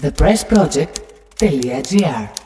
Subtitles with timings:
[0.00, 2.39] thepressproject.gr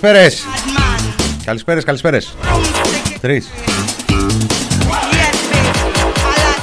[0.00, 0.42] Καλησπέρες.
[0.44, 1.44] hard man.
[1.44, 2.34] Καλησπέρες, καλησπέρες.
[2.42, 3.16] Broomstick.
[3.20, 3.48] Τρεις.
[3.48, 4.14] Yes, babe.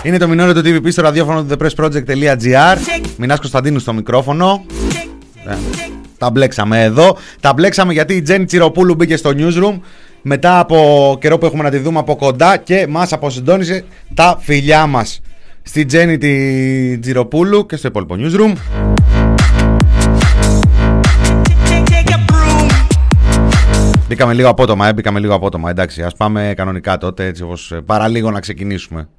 [0.04, 2.78] I Είναι το μηνόριο του TVP στο ραδιόφωνο του thepressproject.gr
[3.18, 5.56] Μινάς Κωνσταντίνου στο μικρόφωνο like Ε,
[6.18, 9.80] Τα μπλέξαμε εδώ Τα μπλέξαμε γιατί η Τζέννη Τσιροπούλου μπήκε στο newsroom
[10.22, 14.86] Μετά από καιρό που έχουμε να τη δούμε από κοντά Και μας αποσυντώνησε τα φιλιά
[14.86, 15.20] μας
[15.64, 18.54] Στη Τζέννη τη Τσιροπούλου Και στο υπόλοιπο newsroom
[24.08, 27.82] Μπήκαμε λίγο απότομα, ε, μπήκαμε λίγο απότομα Εντάξει, ας πάμε κανονικά τότε Έτσι όπως ε,
[27.82, 29.10] παραλίγο να ξεκινήσουμε.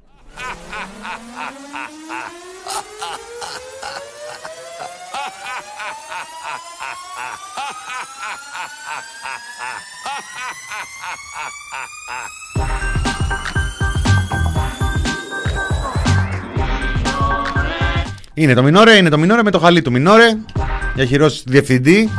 [18.33, 20.37] Είναι το Μινόρε, είναι το Μινόρε με το χαλί του Μινόρε.
[20.95, 22.09] Για χειρός διευθυντή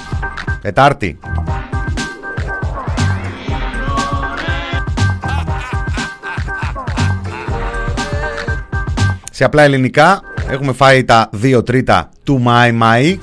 [0.62, 1.20] Τετάρτη.
[9.32, 13.20] Σε απλά ελληνικά έχουμε φάει τα 2 τρίτα του Μάη Μάη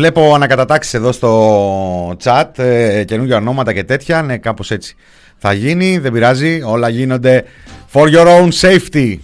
[0.00, 4.22] Βλέπω ανακατατάξεις εδώ στο chat, ε, καινούργια ονόματα και τέτοια.
[4.22, 4.94] Ναι, κάπως έτσι
[5.38, 5.98] θα γίνει.
[5.98, 6.62] Δεν πειράζει.
[6.64, 7.44] Όλα γίνονται
[7.92, 9.16] for your own safety.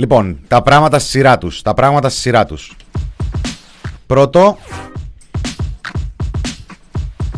[0.00, 1.62] Λοιπόν, τα πράγματα στη σειρά τους.
[1.62, 2.76] Τα πράγματα στη σειρά τους.
[4.06, 4.58] Πρώτο,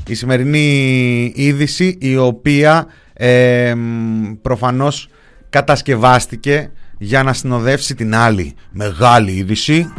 [0.06, 5.08] η σημερινή είδηση η οποία ε, μ, προφανώς
[5.50, 9.92] κατασκευάστηκε για να συνοδεύσει την άλλη μεγάλη είδηση.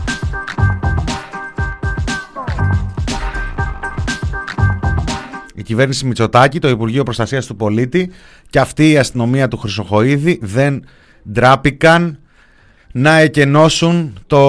[5.55, 8.11] Η κυβέρνηση Μητσοτάκη, το Υπουργείο Προστασίας του Πολίτη
[8.49, 10.83] και αυτή η αστυνομία του Χρυσοχοίδη δεν
[11.31, 12.15] ντράπηκαν
[12.93, 14.39] να εκενώσουν το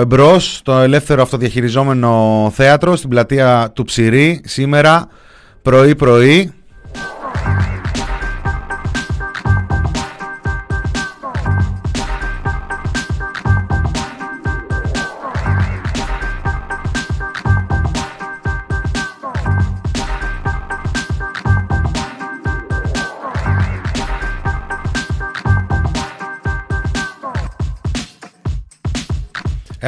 [0.00, 5.08] εμπρός, το ελεύθερο αυτοδιαχειριζόμενο θέατρο στην πλατεία του Ψηρή σήμερα
[5.94, 5.94] πρωί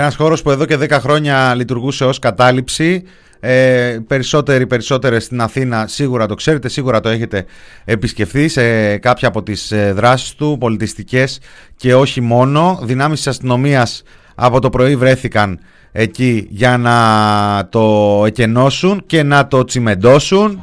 [0.01, 3.03] Ένας χώρος που εδώ και 10 χρόνια λειτουργούσε ως κατάληψη.
[3.41, 7.45] Ε, περισσότεροι, περισσότερες στην Αθήνα σίγουρα το ξέρετε, σίγουρα το έχετε
[7.85, 11.41] επισκεφθεί σε κάποια από τις ε, δράσεις του, πολιτιστικές
[11.77, 12.79] και όχι μόνο.
[12.83, 14.03] Δυνάμεις της αστυνομίας
[14.35, 15.61] από το πρωί βρέθηκαν
[15.93, 20.63] εκεί για να το εκενώσουν και να το τσιμεντώσουν.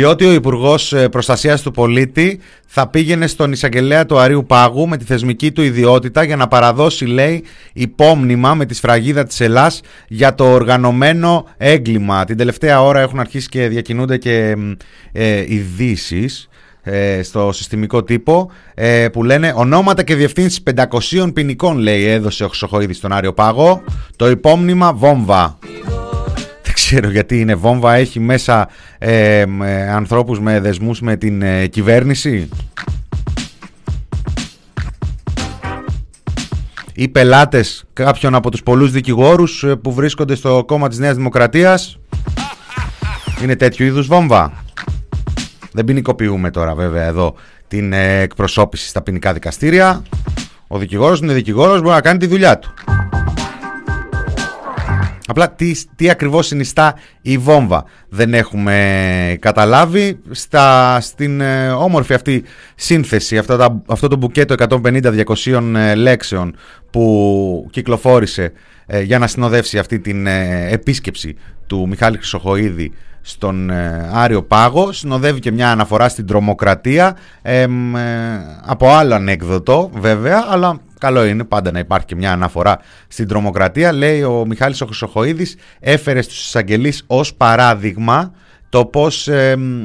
[0.00, 5.04] Διότι ο Υπουργός Προστασίας του Πολίτη θα πήγαινε στον εισαγγελέα του Αρίου Πάγου με τη
[5.04, 10.52] θεσμική του ιδιότητα για να παραδώσει, λέει, υπόμνημα με τη σφραγίδα της Ελλάς για το
[10.52, 12.24] οργανωμένο έγκλημα.
[12.24, 14.56] Την τελευταία ώρα έχουν αρχίσει και διακινούνται και
[15.12, 16.48] ε, ειδήσεις
[16.82, 20.62] ε, στο συστημικό τύπο ε, που λένε ονόματα και διευθύνσεις
[21.20, 23.82] 500 ποινικών λέει έδωσε ο Χρυσοχοίδης στον Άριο Πάγο
[24.16, 25.99] το υπόμνημα βόμβα δεν
[26.92, 32.48] ξέρω γιατί είναι βόμβα έχει μέσα ε, ε, ανθρώπους με δεσμούς με την ε, κυβέρνηση;
[36.94, 41.98] Ή πελάτες κάποιων από τους πολλούς δικηγόρους ε, που βρίσκονται στο κόμμα της Νέας Δημοκρατίας;
[43.42, 44.52] Είναι τέτοιου είδους βόμβα;
[45.72, 47.34] Δεν ποινικοποιούμε τώρα βέβαια εδώ
[47.68, 50.02] την ε, εκπροσώπηση στα ποινικά δικαστήρια.
[50.66, 52.74] Ο δικηγόρος είναι δικηγόρος, μπορεί να κάνει τη δουλειά του.
[55.30, 57.84] Απλά τι, τι ακριβώς συνιστά η βόμβα.
[58.08, 62.44] Δεν έχουμε καταλάβει στα, στην ε, όμορφη αυτή
[62.74, 64.54] σύνθεση, αυτό, τα, αυτό το μπουκέτο
[64.84, 66.56] 150-200 ε, λέξεων
[66.90, 68.52] που κυκλοφόρησε
[68.86, 70.26] ε, για να συνοδεύσει αυτή την
[70.70, 71.36] επίσκεψη
[71.66, 73.70] του Μιχάλη Χρυσοχοίδη στον
[74.12, 74.92] Άριο Πάγο.
[74.92, 77.16] Συνοδεύει και μια αναφορά στην τρομοκρατία
[78.64, 83.92] από άλλο ανέκδοτο βέβαια αλλά Καλό είναι πάντα να υπάρχει και μια αναφορά στην τρομοκρατία.
[83.92, 88.32] Λέει ο Μιχάλης ο Χρυσοχοίδης έφερε στους εισαγγελείς ως παράδειγμα
[88.70, 89.28] το πώς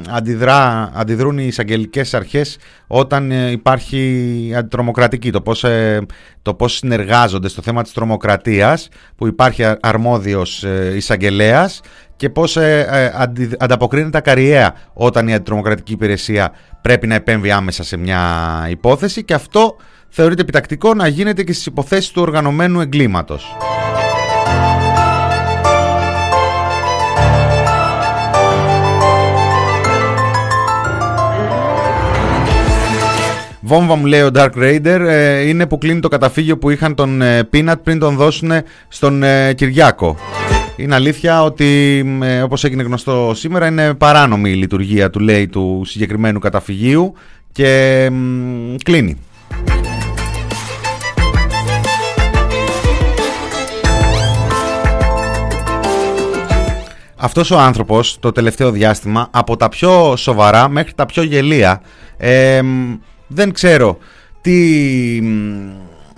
[0.10, 2.58] αντιδρά, αντιδρούν οι εισαγγελικές αρχές
[2.88, 6.06] όταν ε, υπάρχει αντιτρομοκρατική, το πώς, ε,
[6.42, 11.82] το πώς συνεργάζονται στο θέμα της τρομοκρατίας που υπάρχει αρμόδιος ε, εισαγγελέας
[12.16, 12.58] και πώς
[13.58, 16.52] ανταποκρίνεται ακαριέα όταν η αντιτρομοκρατική υπηρεσία
[16.82, 18.22] πρέπει να επέμβει άμεσα σε μια
[18.70, 19.76] υπόθεση και αυτό
[20.18, 23.56] θεωρείται επιτακτικό να γίνεται και στις υποθέσεις του οργανωμένου εγκλήματος.
[33.62, 37.22] Βόμβα μου λέει ο Dark Raider ε, είναι που κλείνει το καταφύγιο που είχαν τον
[37.22, 38.52] ε, Peanut πριν τον δώσουν
[38.88, 40.18] στον ε, Κυριάκο.
[40.76, 42.04] Είναι αλήθεια ότι
[42.44, 47.14] όπως έγινε γνωστό σήμερα είναι παράνομη η λειτουργία του λέει του συγκεκριμένου καταφυγίου
[47.52, 48.10] και
[48.84, 49.18] κλείνει.
[57.26, 61.82] Αυτός ο άνθρωπος το τελευταίο διάστημα από τα πιο σοβαρά μέχρι τα πιο γελία
[63.28, 63.98] δεν ξέρω
[64.42, 65.22] τι,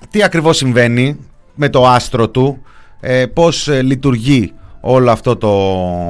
[0.10, 1.18] τι ακριβώς συμβαίνει
[1.56, 2.62] με το άστρο του
[3.00, 4.54] ε, πώς ε, λειτουργεί
[4.90, 5.52] όλο αυτό το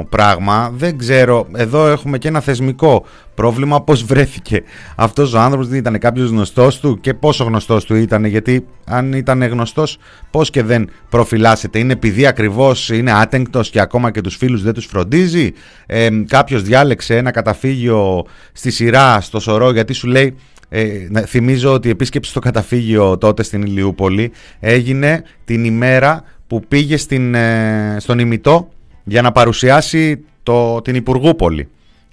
[0.09, 0.71] πράγμα.
[0.75, 4.63] Δεν ξέρω, εδώ έχουμε και ένα θεσμικό πρόβλημα πώς βρέθηκε
[4.95, 9.13] αυτός ο άνθρωπος, δεν ήταν κάποιος γνωστός του και πόσο γνωστός του ήταν, γιατί αν
[9.13, 9.97] ήταν γνωστός
[10.31, 11.79] πώς και δεν προφυλάσσεται.
[11.79, 15.53] Είναι επειδή ακριβώς είναι άτεγκτος και ακόμα και τους φίλους δεν τους φροντίζει.
[15.85, 20.35] Ε, κάποιος διάλεξε ένα καταφύγιο στη σειρά, στο σωρό, γιατί σου λέει
[20.69, 26.98] ε, θυμίζω ότι η επίσκεψη στο καταφύγιο τότε στην Ηλιούπολη έγινε την ημέρα που πήγε
[26.98, 28.70] στην, ε, στον ημιτό
[29.04, 31.70] για να παρουσιάσει το, την Υπουργούπολη.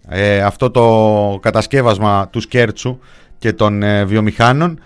[0.08, 2.98] Ε, αυτό το κατασκεύασμα του Σκέρτσου
[3.38, 4.78] και των ε, βιομηχάνων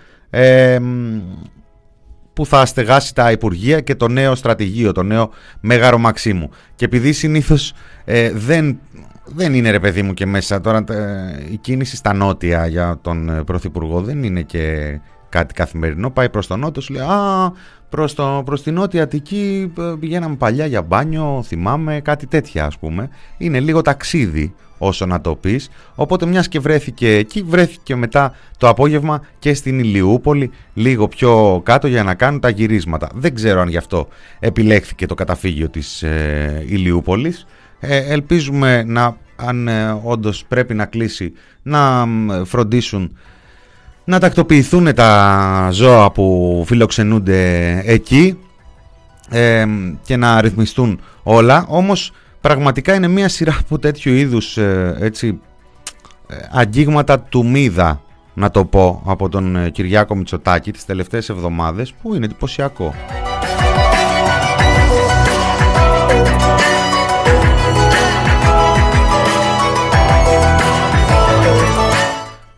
[2.33, 5.29] που θα στεγάσει τα Υπουργεία και το νέο στρατηγείο, το νέο
[5.59, 6.49] Μέγαρο Μαξίμου.
[6.75, 7.73] Και επειδή συνήθως
[8.33, 8.79] δεν,
[9.25, 10.83] δεν είναι ρε παιδί μου και μέσα τώρα
[11.51, 14.99] η κίνηση στα νότια για τον Πρωθυπουργό δεν είναι και
[15.29, 17.51] κάτι καθημερινό, πάει προς τον νότο, σου λέει «Α,
[17.89, 22.77] προς, το, προς την Νότια Αττική ε, πηγαίναμε παλιά για μπάνιο, θυμάμαι, κάτι τέτοια ας
[22.77, 23.09] πούμε.
[23.37, 25.69] Είναι λίγο ταξίδι όσο να το πεις.
[25.95, 31.87] Οπότε μιας και βρέθηκε εκεί, βρέθηκε μετά το απόγευμα και στην Ηλιούπολη, λίγο πιο κάτω
[31.87, 33.09] για να κάνουν τα γυρίσματα.
[33.13, 34.07] Δεν ξέρω αν γι' αυτό
[34.39, 37.45] επιλέχθηκε το καταφύγιο της ε, Ηλιούπολης.
[37.79, 42.07] Ε, ελπίζουμε να, αν ε, όντως πρέπει να κλείσει, να
[42.45, 43.17] φροντίσουν
[44.09, 48.37] να τακτοποιηθούν τα ζώα που φιλοξενούνται εκεί
[49.29, 49.65] ε,
[50.03, 51.65] και να ρυθμιστούν όλα.
[51.67, 52.11] Όμως
[52.41, 55.39] πραγματικά είναι μια σειρά από τέτοιου είδους ε, έτσι,
[56.27, 58.01] ε, αγγίγματα του μίδα
[58.33, 62.93] να το πω από τον ε, Κυριάκο Μητσοτάκη τις τελευταίες εβδομάδες που είναι εντυπωσιακό.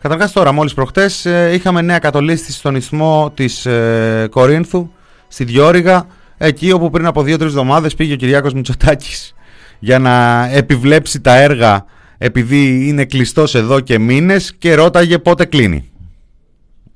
[0.02, 4.90] Καταρχάς τώρα, μόλις προχτές ε, είχαμε νέα κατολίσθηση στον ισθμό της ε, Κορίνθου,
[5.28, 6.06] στη Διόρυγα,
[6.36, 9.34] εκεί όπου πριν από δύο-τρεις εβδομάδες πήγε ο Κυριάκος Μητσοτάκης
[9.78, 11.84] για να επιβλέψει τα έργα
[12.18, 15.90] επειδή είναι κλειστός εδώ και μήνες και ρώταγε πότε κλείνει.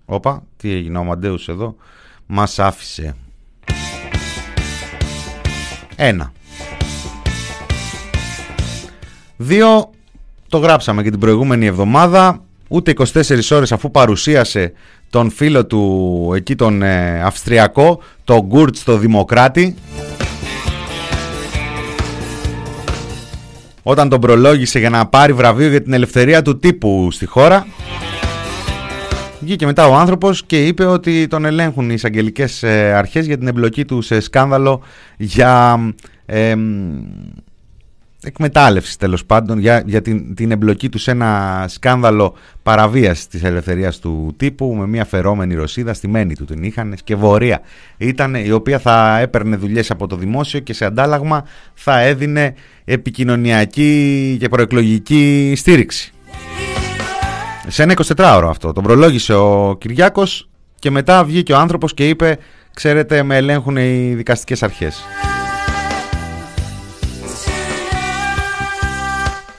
[0.05, 1.77] Όπα, τι έγινε ο Μαντέους εδώ,
[2.27, 3.15] μας άφησε.
[5.97, 6.33] Ένα.
[9.37, 9.91] Δύο,
[10.49, 14.73] το γράψαμε και την προηγούμενη εβδομάδα, ούτε 24 ώρες αφού παρουσίασε
[15.11, 19.75] τον φίλο του εκεί τον ε, Αυστριακό, τον Γκούρτς το Δημοκράτη.
[23.83, 27.67] Όταν τον προλόγησε για να πάρει βραβείο για την ελευθερία του τύπου στη χώρα
[29.41, 33.47] βγήκε μετά ο άνθρωπος και είπε ότι τον ελέγχουν οι εισαγγελικές ε, αρχές για την
[33.47, 34.83] εμπλοκή του σε σκάνδαλο
[35.17, 35.79] για
[38.27, 43.99] εκμετάλλευσης τέλος πάντων για, για την, την εμπλοκή τους σε ένα σκάνδαλο παραβίαση της ελευθερίας
[43.99, 47.61] του τύπου με μια φερόμενη Ρωσίδα, στη μένη του την είχαν και βορεία
[47.97, 52.55] ήταν η οποία θα έπαιρνε δουλειές από το δημόσιο και σε αντάλλαγμα θα έδινε
[52.85, 56.13] επικοινωνιακή και προεκλογική στήριξη.
[57.69, 58.73] Σε ένα 24ωρο αυτό.
[58.73, 62.39] Τον προλόγησε ο Κυριάκος και μετά βγήκε ο άνθρωπος και είπε
[62.75, 65.05] ξέρετε με ελέγχουν οι δικαστικές αρχές.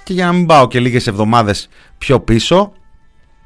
[0.07, 2.71] Και για να μην πάω και λίγες εβδομάδες πιο πίσω,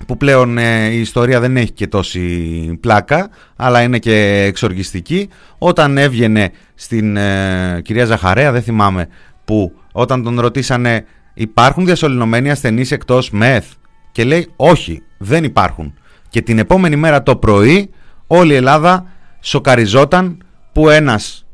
[0.06, 5.98] που πλέον ε, η ιστορία δεν έχει και τόση πλάκα, αλλά είναι και εξοργιστική, όταν
[5.98, 9.08] έβγαινε στην ε, κυρία Ζαχαρέα, δεν θυμάμαι
[9.46, 13.66] που, όταν τον ρωτήσανε υπάρχουν διασωληνωμένοι ασθενείς εκτός ΜΕΘ;
[14.12, 15.94] Και λέει όχι, δεν υπάρχουν.
[16.30, 17.90] Και την επόμενη μέρα το πρωί
[18.28, 19.06] όλη η Ελλάδα
[19.40, 21.46] σοκαριζόταν που ένας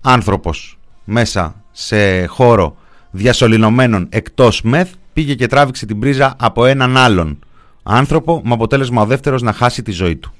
[0.00, 2.76] άνθρωπος μέσα σε χώρο
[3.10, 7.38] διασωληνωμένων εκτός μεθ πήγε και τράβηξε την πρίζα από έναν άλλον
[7.82, 10.32] άνθρωπο με αποτέλεσμα ο δεύτερος να χάσει τη ζωή του.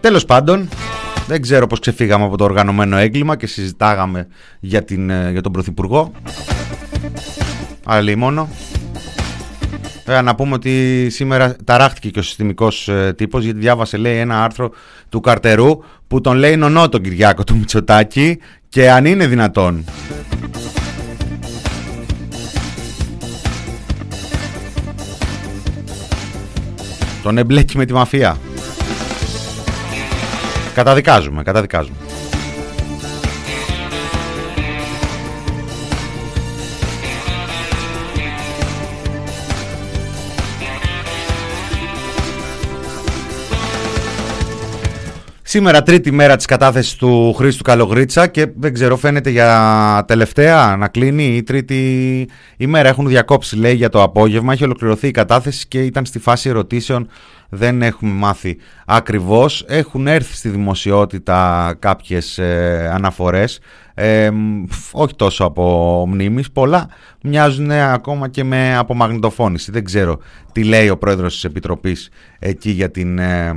[0.00, 0.68] Τέλος πάντων,
[1.26, 4.26] δεν ξέρω πώς ξεφύγαμε από το οργανωμένο έγκλημα και συζητάγαμε
[4.60, 6.12] για, την, ε, για τον Πρωθυπουργό.
[7.84, 8.48] Αλλά μόνο.
[10.10, 14.44] Ε, να πούμε ότι σήμερα ταράχτηκε και ο συστημικός ε, τύπος γιατί διάβασε λέει ένα
[14.44, 14.70] άρθρο
[15.08, 18.38] του Καρτερού που τον λέει νονό τον Κυριάκο του Μητσοτάκη
[18.68, 19.84] και αν είναι δυνατόν.
[27.22, 28.36] Τον εμπλέκει με τη μαφία.
[30.74, 31.96] Καταδικάζουμε, καταδικάζουμε.
[45.58, 50.88] Σήμερα τρίτη μέρα της κατάθεσης του Χρήστου Καλογρίτσα και δεν ξέρω φαίνεται για τελευταία να
[50.88, 52.88] κλείνει η τρίτη ημέρα.
[52.88, 57.08] Έχουν διακόψει λέει για το απόγευμα, έχει ολοκληρωθεί η κατάθεση και ήταν στη φάση ερωτήσεων
[57.48, 59.64] δεν έχουμε μάθει ακριβώς.
[59.68, 63.60] Έχουν έρθει στη δημοσιότητα κάποιες ε, αναφορές,
[63.94, 64.30] ε,
[64.92, 66.88] όχι τόσο από μνήμης, πολλά
[67.22, 69.70] μοιάζουν ακόμα και με απομαγνητοφώνηση.
[69.70, 70.18] Δεν ξέρω
[70.52, 73.52] τι λέει ο πρόεδρος της Επιτροπής εκεί για την ε,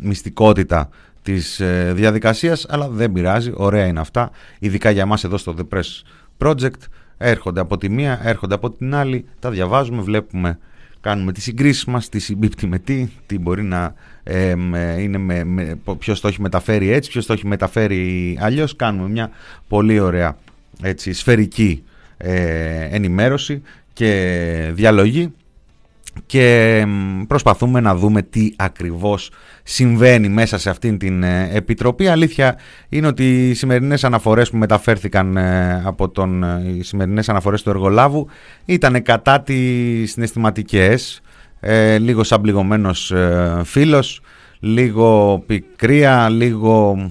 [0.00, 0.88] μυστικότητα
[1.26, 5.76] της ε, διαδικασίας, αλλά δεν πειράζει, ωραία είναι αυτά, ειδικά για μας εδώ στο The
[5.76, 6.02] Press
[6.38, 6.80] Project,
[7.18, 10.58] έρχονται από τη μία, έρχονται από την άλλη, τα διαβάζουμε, βλέπουμε,
[11.00, 14.54] κάνουμε τις συγκρίσεις μας, τι συμπίπτει με τι, τι μπορεί να ε,
[14.98, 19.30] είναι με, με, ποιος το έχει μεταφέρει έτσι, ποιος το έχει μεταφέρει αλλιώς, κάνουμε μια
[19.68, 20.36] πολύ ωραία
[20.82, 21.82] έτσι, σφαιρική
[22.16, 25.32] ε, ενημέρωση και διαλογή
[26.26, 26.84] και
[27.26, 29.30] προσπαθούμε να δούμε τι ακριβώς
[29.62, 32.08] συμβαίνει μέσα σε αυτήν την ε, επιτροπή.
[32.08, 32.58] Αλήθεια
[32.88, 37.70] είναι ότι οι σημερινές αναφορές που μεταφέρθηκαν ε, από τον, ε, οι σημερινές αναφορές του
[37.70, 38.28] εργολάβου
[38.64, 41.20] ήταν κατά τις συναισθηματικές,
[41.60, 43.12] ε, λίγο σαν πληγωμένος
[43.64, 44.20] φίλος,
[44.60, 47.06] λίγο πικρία, λίγο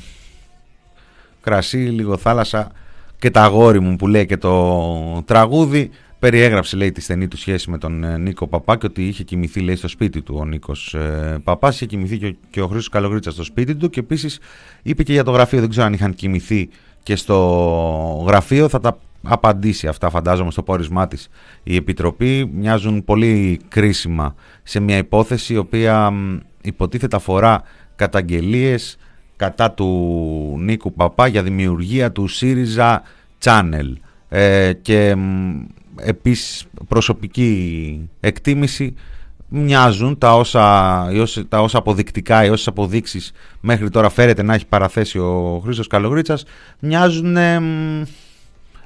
[1.42, 2.72] κρασί, λίγο θάλασσα
[3.20, 7.69] και τα αγόρι μου που λέει και το τραγούδι Περιέγραψε λέει τη στενή του σχέση
[7.69, 10.93] με τον ε, Νίκο Παπά και ότι είχε κοιμηθεί λέει στο σπίτι του ο Νίκος
[10.93, 14.39] ε, Παπάς, είχε κοιμηθεί και ο, και ο Χρήστος Καλογρίτσα στο σπίτι του και επίσης
[14.84, 16.69] είπε και για το γραφείο, δεν ξέρω αν είχαν κοιμηθεί
[17.03, 21.29] και στο γραφείο, θα τα απαντήσει αυτά φαντάζομαι στο πόρισμά της
[21.63, 26.13] η Επιτροπή, μοιάζουν πολύ κρίσιμα σε μια υπόθεση η οποία
[26.62, 27.63] υποτίθεται αφορά
[27.95, 28.98] καταγγελίες
[29.36, 33.01] κατά του Νίκου Παπά για δημιουργία του ΣΥΡΙΖΑ
[33.43, 33.93] Channel.
[34.29, 35.15] Ε, και
[36.00, 38.96] επίσης προσωπική εκτίμηση
[39.50, 41.08] μοιάζουν τα όσα,
[41.50, 46.46] τα όσα αποδεικτικά, οι όσες αποδείξεις μέχρι τώρα φέρεται να έχει παραθέσει ο Χρήστος Καλογρίτσας
[46.80, 47.62] μοιάζουν ε,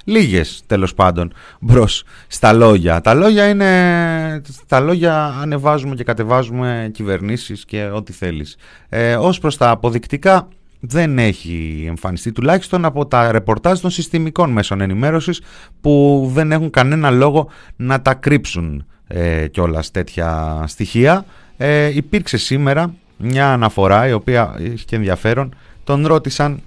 [0.04, 3.00] λίγες τέλος πάντων μπρος στα λόγια.
[3.00, 8.56] Τα λόγια είναι, τα λόγια ανεβάζουμε και κατεβάζουμε κυβερνήσεις και ό,τι θέλεις.
[8.88, 10.48] Ε, ως προς τα αποδεικτικά
[10.80, 15.40] δεν έχει εμφανιστεί τουλάχιστον από τα ρεπορτάζ των συστημικών μέσων ενημέρωσης
[15.80, 21.24] που δεν έχουν κανένα λόγο να τα κρύψουν ε, κιόλας τέτοια στοιχεία.
[21.56, 25.54] Ε, υπήρξε σήμερα μια αναφορά η οποία έχει και ενδιαφέρον.
[25.84, 26.60] Τον ρώτησαν,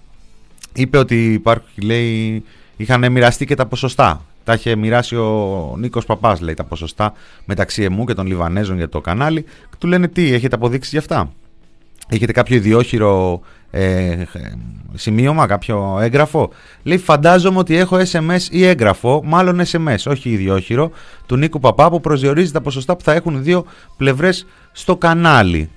[0.73, 2.43] είπε ότι υπάρχει, λέει,
[2.77, 4.25] είχαν μοιραστεί και τα ποσοστά.
[4.43, 7.13] Τα είχε μοιράσει ο Νίκος Παπάς, λέει, τα ποσοστά
[7.45, 9.45] μεταξύ εμού και των Λιβανέζων για το κανάλι.
[9.77, 11.33] του λένε τι, έχετε αποδείξεις γι' αυτά;
[12.07, 13.41] Έχετε κάποιο ιδιόχειρο
[13.75, 14.23] ε,
[14.93, 16.49] σημείωμα, κάποιο έγγραφο.
[16.83, 20.91] Λέει φαντάζομαι ότι έχω SMS ή έγγραφο, μάλλον SMS, όχι ιδιόχειρο,
[21.25, 23.65] του Νίκου Παπά που προσδιορίζει τα ποσοστά που θα έχουν δύο
[23.97, 25.69] πλευρές στο κανάλι.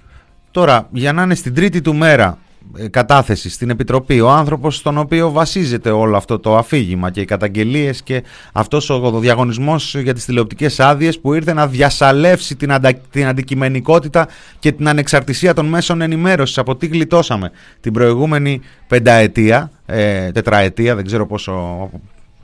[0.51, 2.46] Τώρα, για να είναι στην τρίτη του μέρα ε,
[2.91, 8.03] κατάθεση στην Επιτροπή, ο άνθρωπος στον οποίο βασίζεται όλο αυτό το αφήγημα και οι καταγγελίες
[8.03, 12.95] και αυτός ο διαγωνισμός για τις τηλεοπτικές άδειες που ήρθε να διασαλεύσει την, αντα...
[13.11, 17.51] την αντικειμενικότητα και την ανεξαρτησία των μέσων ενημέρωσης από τι γλιτώσαμε.
[17.81, 21.91] Την προηγούμενη πενταετία, ε, τετραετία, δεν ξέρω πόσο,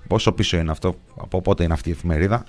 [0.08, 2.44] πόσο πίσω είναι αυτό, από πότε είναι αυτή η εφημερίδα.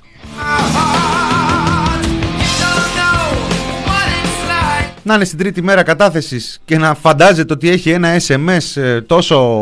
[5.03, 9.59] Να είναι στην τρίτη μέρα κατάθεσης και να φαντάζεται ότι έχει ένα SMS ε, τόσο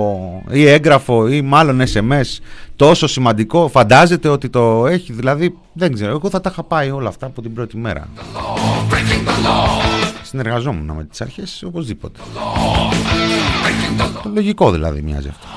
[0.52, 2.40] ή έγγραφο ή μάλλον SMS
[2.76, 7.08] τόσο σημαντικό, φαντάζεται ότι το έχει, δηλαδή δεν ξέρω, εγώ θα τα είχα πάει όλα
[7.10, 8.08] αυτά από την πρώτη μέρα.
[10.24, 12.20] Συνεργαζόμουν με τις αρχές οπωσδήποτε.
[14.24, 15.48] Το λογικό δηλαδή μοιάζει αυτό.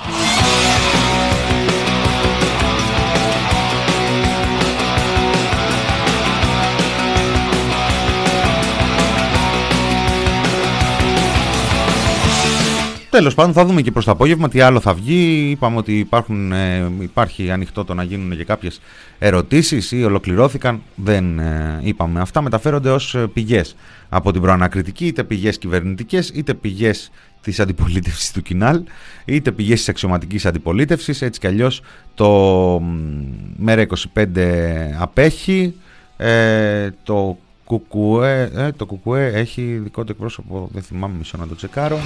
[13.14, 15.50] Τέλος πάντων, θα δούμε και προς το απόγευμα τι άλλο θα βγει.
[15.50, 18.80] Είπαμε ότι υπάρχουν, ε, υπάρχει ανοιχτό το να γίνουν και κάποιες
[19.18, 20.82] ερωτήσεις ή ολοκληρώθηκαν.
[20.94, 22.20] Δεν ε, είπαμε.
[22.20, 23.76] Αυτά μεταφέρονται ως ε, πηγές
[24.08, 28.82] από την προανακριτική, είτε πηγές κυβερνητικές, είτε πηγές της αντιπολίτευσης του Κινάλ,
[29.24, 31.22] είτε πηγές της αξιωματικής αντιπολίτευσης.
[31.22, 31.80] Έτσι κι αλλιώς
[32.14, 32.82] το
[33.66, 34.26] ΜΕΡΑ25
[34.98, 35.74] απέχει.
[36.16, 41.54] Ε, το Κουκουέ, ε, το Κουκουέ έχει δικό του εκπρόσωπο, δεν θυμάμαι μισό να το
[41.54, 41.98] τσεκάρω.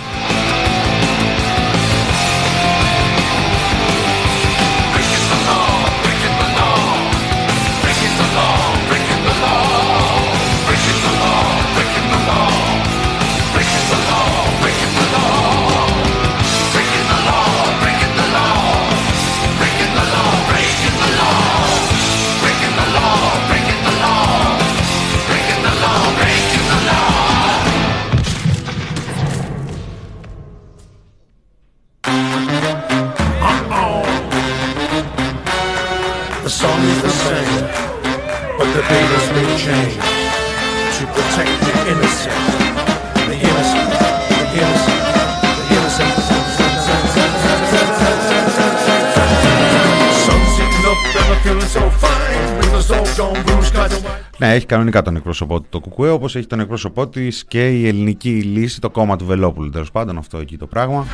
[54.39, 57.89] Ναι, έχει κανονικά τον εκπρόσωπό του το Κουκουέ, όπως έχει τον εκπρόσωπό της και η
[57.89, 59.71] ελληνική λύση, το κόμμα του Βελόπουλου.
[59.71, 61.07] Τέλος πάντων, αυτό εκεί το πράγμα.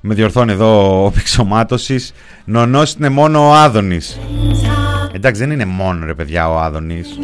[0.00, 2.12] Με διορθώνει εδώ ο Πηξομάτωσης.
[2.44, 4.18] Νονός είναι μόνο ο Άδωνης.
[5.12, 7.18] Εντάξει, δεν είναι μόνο ρε παιδιά ο Άδωνης.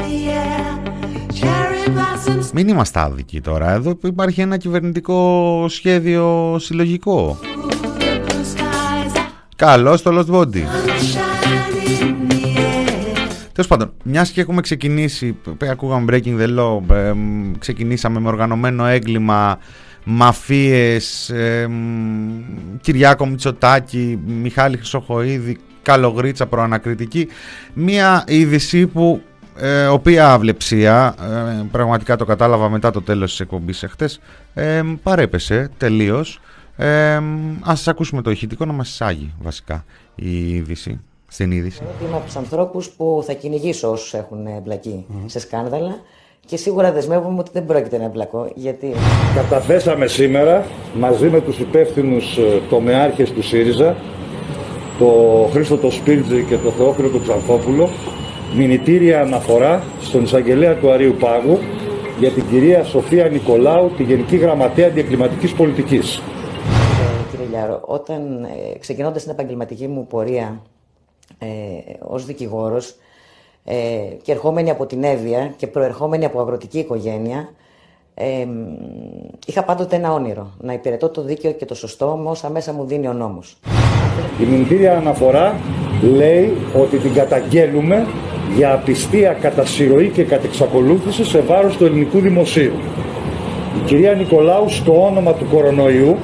[2.53, 3.73] Μην είμαστε άδικοι τώρα.
[3.73, 7.39] Εδώ υπάρχει ένα κυβερνητικό σχέδιο συλλογικό.
[9.57, 10.63] Καλό στο Lost Body.
[13.63, 15.37] Τέλος πάντων, μιας και έχουμε ξεκινήσει,
[15.71, 17.13] ακούγαμε Breaking the Law, ε,
[17.59, 19.59] ξεκινήσαμε με οργανωμένο έγκλημα,
[20.05, 21.69] μαφίες, ε,
[22.81, 27.29] Κυριάκο Μητσοτάκη, Μιχάλη Χρυσοχοίδη, Καλογρίτσα προανακριτική.
[27.75, 29.23] Μια είδηση που,
[29.57, 34.21] ε, οποία αυλεψία, ε, πραγματικά το κατάλαβα μετά το τέλος της εκπομπής εχθές,
[34.55, 36.41] ε, παρέπεσε τελείως.
[36.77, 37.21] Ε,
[37.61, 41.01] ας ακούσουμε το ηχητικό να μας εισάγει βασικά η είδηση
[41.33, 41.83] στην είδηση.
[42.07, 46.01] Είμαι από τους ανθρώπους που θα κυνηγήσω όσους έχουν εμπλακεί σε σκάνδαλα
[46.47, 48.51] και σίγουρα δεσμεύομαι ότι δεν πρόκειται να εμπλακώ.
[48.55, 48.93] Γιατί.
[49.35, 53.97] Καταθέσαμε σήμερα μαζί με τους υπεύθυνους ε, τομεάρχες του ΣΥΡΙΖΑ,
[54.99, 55.09] το
[55.53, 57.89] Χρήστο το Σπίρτζη και το Θεόφιλο του Ξανθόπουλο,
[58.57, 61.59] μηνυτήρια αναφορά στον εισαγγελέα του Αρίου Πάγου
[62.19, 66.17] για την κυρία Σοφία Νικολάου, τη Γενική Γραμματέα Αντιεκκληματική Πολιτικής.
[66.17, 70.63] Ε, κύριε Λιάρο, όταν ε, ξεκινώντας την επαγγελματική μου πορεία
[71.43, 72.95] ε, ως δικηγόρος
[73.65, 73.75] ε,
[74.23, 77.49] και ερχόμενη από την Εύβοια και προερχόμενη από αγροτική οικογένεια
[78.15, 78.47] ε,
[79.47, 82.85] είχα πάντοτε ένα όνειρο, να υπηρετώ το δίκαιο και το σωστό με όσα μέσα μου
[82.85, 83.57] δίνει ο νόμος.
[84.41, 85.57] Η μηνυτήρια αναφορά
[86.03, 88.07] λέει ότι την καταγγέλουμε
[88.57, 92.73] για απιστία κατά συρροή και κατά εξακολούθηση σε βάρος του ελληνικού δημοσίου.
[93.77, 96.17] Η κυρία Νικολάου στο όνομα του κορονοϊού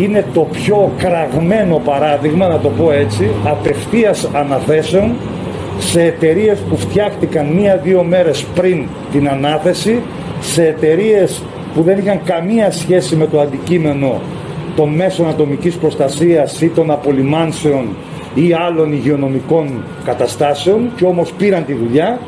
[0.00, 5.14] είναι το πιο κραγμένο παράδειγμα, να το πω έτσι, απευθείας αναθέσεων
[5.78, 10.02] σε εταιρείες που φτιάχτηκαν μία-δύο μέρες πριν την ανάθεση,
[10.40, 11.42] σε εταιρείες
[11.74, 14.20] που δεν είχαν καμία σχέση με το αντικείμενο
[14.76, 17.88] των μέσων ατομικής προστασίας ή των απολυμάνσεων
[18.34, 22.18] ή άλλων υγειονομικών καταστάσεων και όμως πήραν τη δουλειά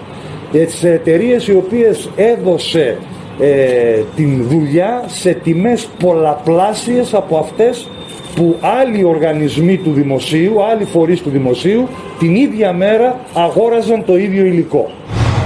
[0.66, 2.96] σε εταιρείες οι οποίες έδωσε
[3.40, 7.88] ε, την δουλειά σε τιμές πολλαπλάσιες από αυτές
[8.35, 14.44] που άλλοι οργανισμοί του δημοσίου, άλλοι φορείς του δημοσίου την ίδια μέρα αγόραζαν το ίδιο
[14.44, 14.90] υλικό.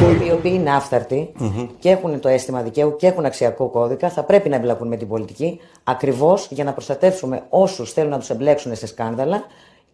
[0.05, 1.33] άνθρωποι οι οποίοι είναι άφθαρτοι
[1.79, 5.09] και έχουν το αίσθημα δικαίου και έχουν αξιακό κώδικα θα πρέπει να εμπλακούν με την
[5.09, 9.45] πολιτική ακριβώς για να προστατεύσουμε όσους θέλουν να τους εμπλέξουν σε σκάνδαλα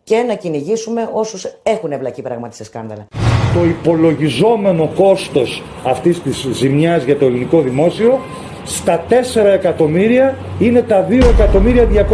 [0.04, 3.06] και να κυνηγήσουμε όσους έχουν εμπλακεί πράγματι σε σκάνδαλα.
[3.54, 8.20] Το υπολογιζόμενο κόστος αυτής της ζημιάς για το ελληνικό δημόσιο
[8.64, 9.12] στα 4
[9.44, 12.06] εκατομμύρια είναι τα 2 εκατομμύρια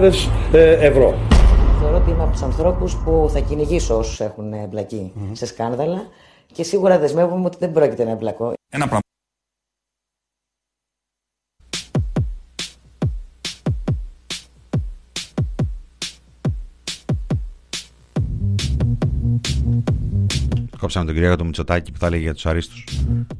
[0.00, 0.12] 200.000
[0.52, 1.14] ε, ευρώ.
[1.80, 6.02] Θεωρώ ότι είμαι από τους ανθρώπους που θα κυνηγήσω όσους έχουν εμπλακεί σε σκάνδαλα
[6.52, 8.52] και σίγουρα δεσμεύομαι ότι δεν πρόκειται να εμπλακώ.
[8.70, 9.07] Ένα πράγμα.
[20.88, 22.76] Κόψαμε τον κυρία του Μητσοτάκη που θα έλεγε για του αρίστου.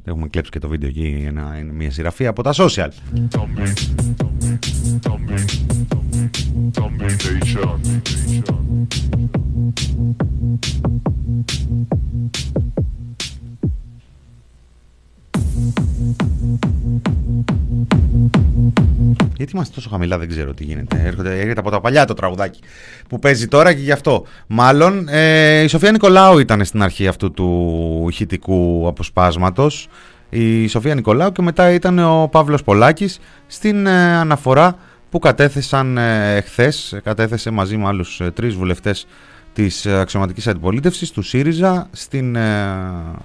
[0.03, 1.23] Έχουμε κλέψει και το βίντεο εκεί.
[1.27, 2.89] Ένα, είναι μια σειραφή από τα social.
[19.39, 21.01] Γιατί είμαστε τόσο χαμηλά, δεν ξέρω τι γίνεται.
[21.05, 22.59] Έρχεται, έρχεται από τα παλιά το τραγουδάκι
[23.09, 24.25] που παίζει τώρα και γι' αυτό.
[24.47, 29.87] Μάλλον ε, η Σοφία Νικολάου ήταν στην αρχή αυτού του ηχητικού αποσπάσματος.
[30.29, 34.75] Η Σοφία Νικολάου και μετά ήταν ο Παύλος Πολάκης στην ε, αναφορά
[35.09, 39.07] που κατέθεσαν ε, εχθές, κατέθεσε μαζί με άλλους ε, τρεις βουλευτές
[39.53, 42.67] της ε, αξιωματικής αντιπολίτευσης του ΣΥΡΙΖΑ στην, ε,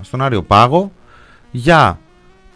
[0.01, 0.93] στον Άριο Πάγο
[1.51, 1.99] για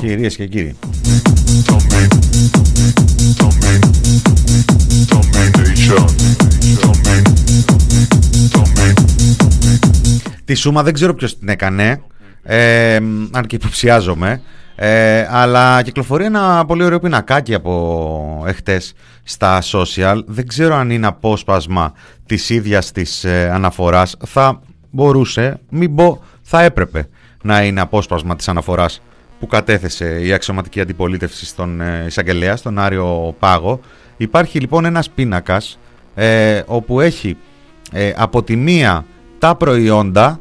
[0.00, 0.76] Κυρίες και κύριοι.
[10.44, 12.02] Τη σούμα δεν ξέρω ποιος την έκανε,
[12.44, 12.94] ε,
[13.30, 14.42] αν και υποψιάζομαι.
[14.76, 20.20] Ε, αλλά κυκλοφορεί ένα πολύ ωραίο πινακάκι από εχθές στα social.
[20.26, 21.92] Δεν ξέρω αν είναι απόσπασμα
[22.26, 24.16] της ίδιας της ε, αναφοράς.
[24.26, 27.08] Θα μπορούσε, μην πω, θα έπρεπε
[27.42, 29.00] να είναι απόσπασμα της αναφοράς
[29.40, 33.80] που κατέθεσε η αξιωματική αντιπολίτευση στον ε, εισαγγελέα, στον Άριο Πάγο.
[34.16, 35.78] Υπάρχει λοιπόν ένας πίνακας
[36.14, 37.36] ε, όπου έχει
[37.92, 39.04] ε, από τη μία
[39.38, 40.40] τα προϊόντα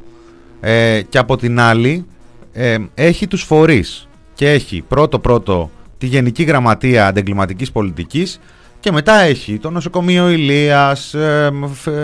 [0.65, 2.05] ε, και από την άλλη
[2.53, 8.39] ε, έχει τους φορείς και έχει πρώτο πρώτο τη Γενική Γραμματεία Αντεγκληματικής Πολιτικής
[8.79, 11.51] και μετά έχει το νοσοκομείο Ηλίας, ε,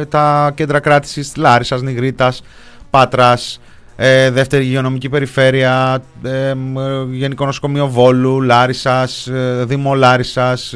[0.10, 2.42] τα κέντρα κράτησης Λάρισας, Νιγρίτας,
[2.90, 3.60] Πάτρας,
[3.96, 6.54] ε, δεύτερη υγειονομική περιφέρεια, ε,
[7.12, 10.76] Γενικό Νοσοκομείο Βόλου, Λάρισας, ε, Δήμο Λάρισας,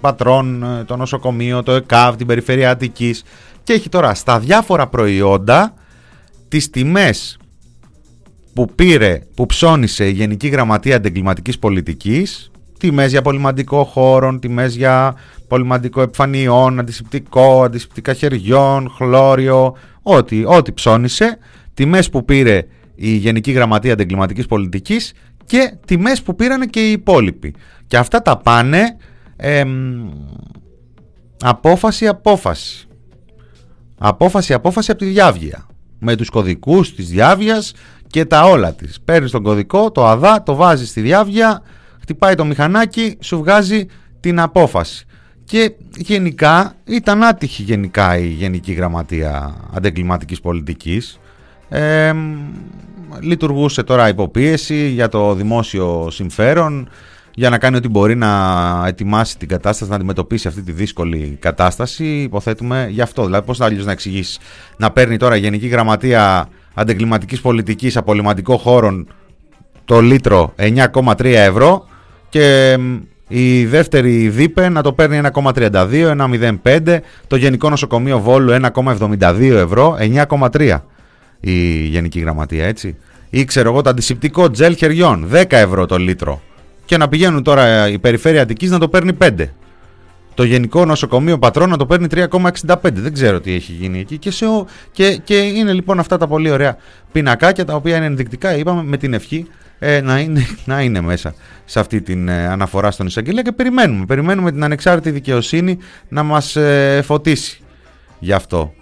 [0.00, 3.22] Πατρών, το νοσοκομείο, το ΕΚΑΒ, την περιφέρεια Αττικής.
[3.62, 5.74] Και έχει τώρα στα διάφορα προϊόντα
[6.52, 7.38] τις τιμές
[8.52, 15.14] που πήρε, που ψώνισε η Γενική Γραμματεία Αντεγκληματικής Πολιτικής, τιμές για πολυμαντικό χώρων, τιμές για
[15.48, 21.38] πολυμαντικό επιφανειών, αντισηπτικό, αντισηπτικά χεριών, χλώριο, ό,τι, ό,τι ψώνισε,
[21.74, 25.12] τιμές που πήρε η Γενική Γραμματεία Αντεγκληματικής Πολιτικής
[25.44, 27.54] και τιμές που πήραν και οι υπόλοιποι.
[27.86, 28.96] Και αυτά τα πάνε
[31.40, 32.86] απόφαση απόφαση.
[33.98, 35.66] Απόφαση απόφαση από τη διάβγεια.
[36.04, 37.72] Με τους κωδικούς της διάβγειας
[38.06, 39.00] και τα όλα της.
[39.04, 41.62] Παίρνεις τον κωδικό, το ΑΔΑ, το βάζεις στη διάβγεια,
[42.00, 43.86] χτυπάει το μηχανάκι, σου βγάζει
[44.20, 45.04] την απόφαση.
[45.44, 51.20] Και γενικά ήταν άτυχη γενικά η Γενική Γραμματεία Αντεγκληματικής Πολιτικής.
[51.68, 52.12] Ε,
[53.20, 56.88] λειτουργούσε τώρα υποπίεση για το δημόσιο συμφέρον
[57.34, 58.30] για να κάνει ό,τι μπορεί να
[58.86, 62.04] ετοιμάσει την κατάσταση, να αντιμετωπίσει αυτή τη δύσκολη κατάσταση.
[62.04, 63.24] Υποθέτουμε γι' αυτό.
[63.24, 64.38] Δηλαδή, πώς θα αλλιώ να εξηγήσει
[64.76, 69.08] να παίρνει τώρα η Γενική Γραμματεία Αντεγκληματική Πολιτικής απολυματικών χώρων
[69.84, 71.86] το λίτρο 9,3 ευρώ
[72.28, 72.78] και
[73.28, 76.14] η δεύτερη ΔΥΠΕ να το παίρνει 1,32,
[76.62, 79.96] 1,05, το Γενικό Νοσοκομείο Βόλου 1,72 ευρώ,
[80.50, 80.78] 9,3
[81.40, 82.96] η Γενική Γραμματεία, έτσι.
[83.30, 86.42] Ή ξέρω εγώ το αντισηπτικό τζελ χεριών, 10 ευρώ το λίτρο
[86.84, 89.30] και να πηγαίνουν τώρα η περιφέρεια Αττικής να το παίρνει 5.
[90.34, 92.76] Το Γενικό Νοσοκομείο Πατρών να το παίρνει 3,65.
[92.82, 94.18] Δεν ξέρω τι έχει γίνει εκεί.
[95.24, 96.76] Και, είναι λοιπόν αυτά τα πολύ ωραία
[97.12, 99.46] πινακάκια τα οποία είναι ενδεικτικά, είπαμε, με την ευχή
[99.78, 104.04] ε, να, είναι, να είναι μέσα σε αυτή την ε, αναφορά στον εισαγγελέα και περιμένουμε.
[104.04, 107.60] Περιμένουμε την ανεξάρτητη δικαιοσύνη να μας ε, φωτίσει
[108.18, 108.72] γι' αυτό.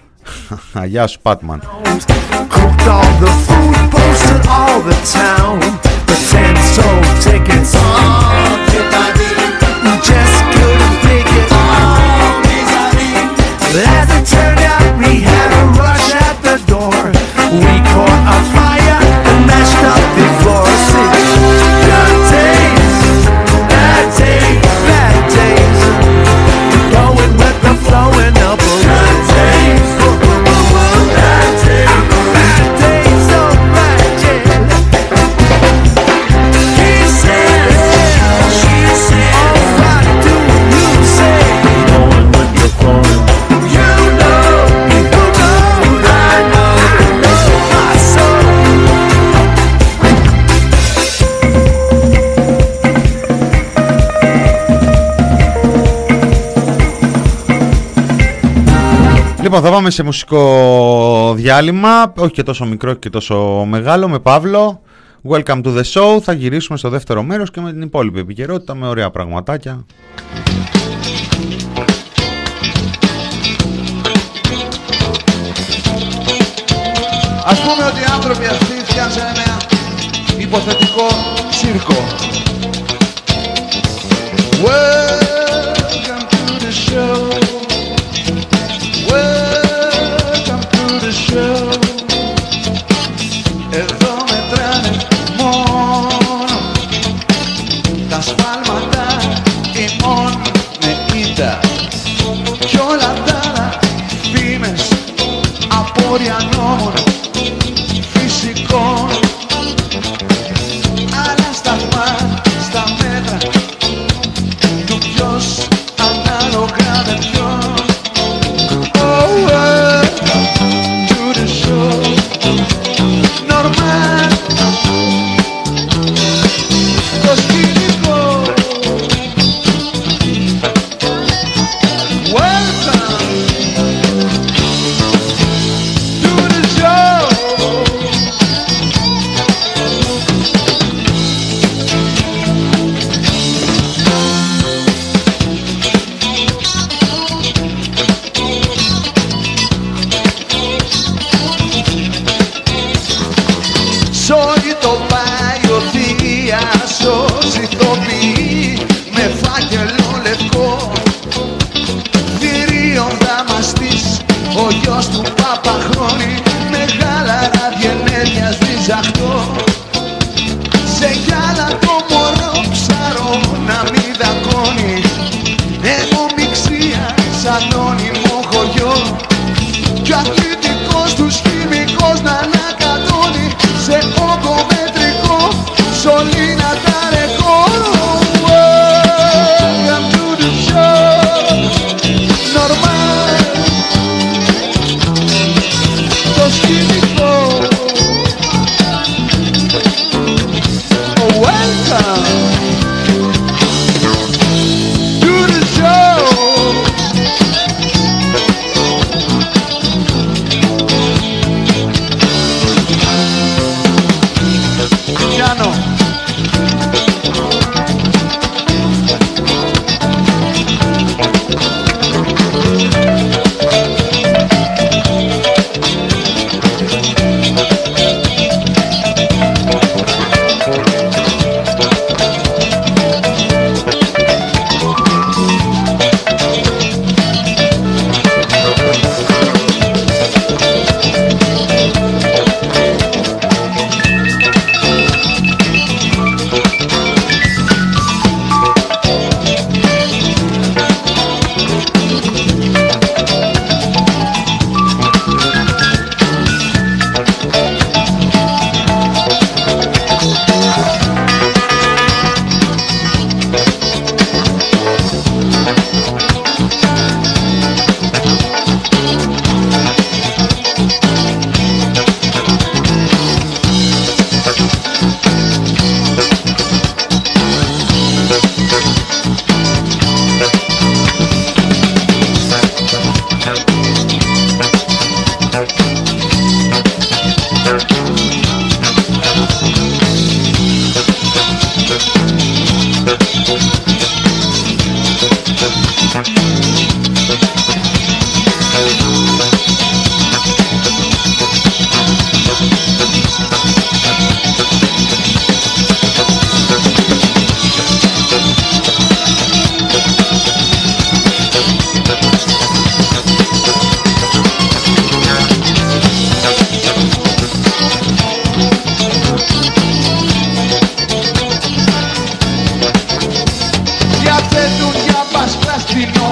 [0.87, 1.63] Γεια σου Πάτμαν.
[59.53, 64.81] Λοιπόν, θα πάμε σε μουσικό διάλειμμα, όχι και τόσο μικρό και τόσο μεγάλο, με Παύλο.
[65.29, 66.21] Welcome to the show.
[66.23, 69.85] Θα γυρίσουμε στο δεύτερο μέρος και με την υπόλοιπη επικαιρότητα, με ωραία πραγματάκια.
[77.45, 79.57] Α πούμε ότι οι άνθρωποι αυτοί φτιάξαν ένα
[80.39, 81.07] υποθετικό
[81.51, 82.05] σύρκο.
[84.65, 87.50] Welcome to the show.
[106.11, 106.50] memoria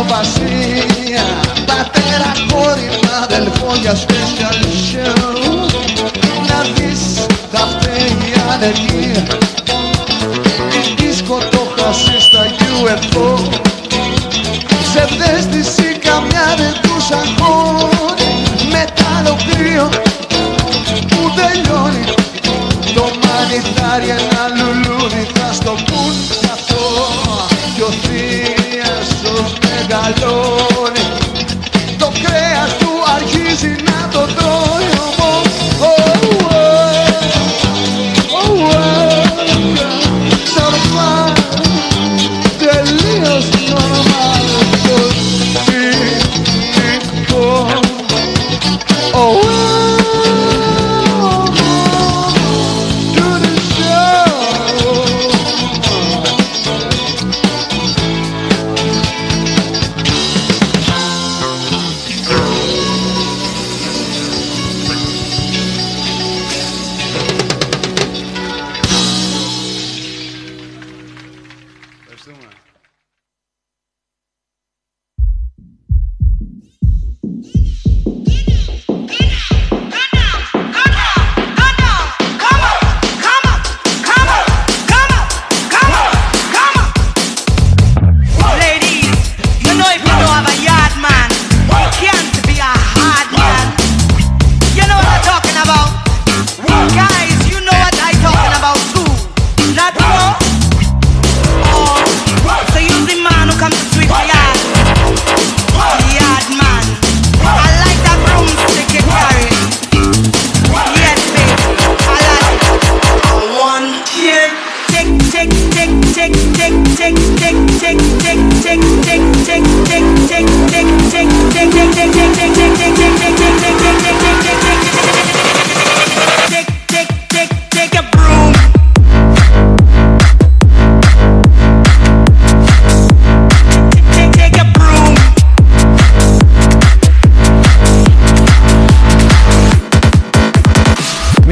[0.09, 1.25] στην Οβασία
[1.67, 2.89] Πατέρα, κόρη,
[3.23, 5.39] αδελφό για special show.
[6.49, 9.27] Να δεις θα φταίει η ανεργία
[10.79, 12.45] Η δίσκο το χασί στα
[12.83, 13.39] UFO
[14.83, 19.89] Ψευδέστηση καμιά δεν τους αγχώνει Μετάλλο κρύο
[21.09, 22.05] που τελειώνει
[22.95, 25.27] το μανιτάρι ένα λουλούδι
[29.89, 30.78] regalo.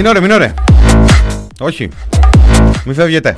[0.07, 0.55] Μινόρε, μινόρε.
[1.61, 1.89] Όχι.
[2.85, 3.35] Μη φεύγετε.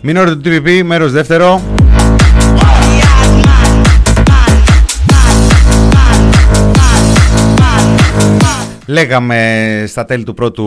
[0.00, 1.62] Μινόρε του TPP, μέρος δεύτερο.
[8.86, 10.64] Λέγαμε στα τέλη του πρώτου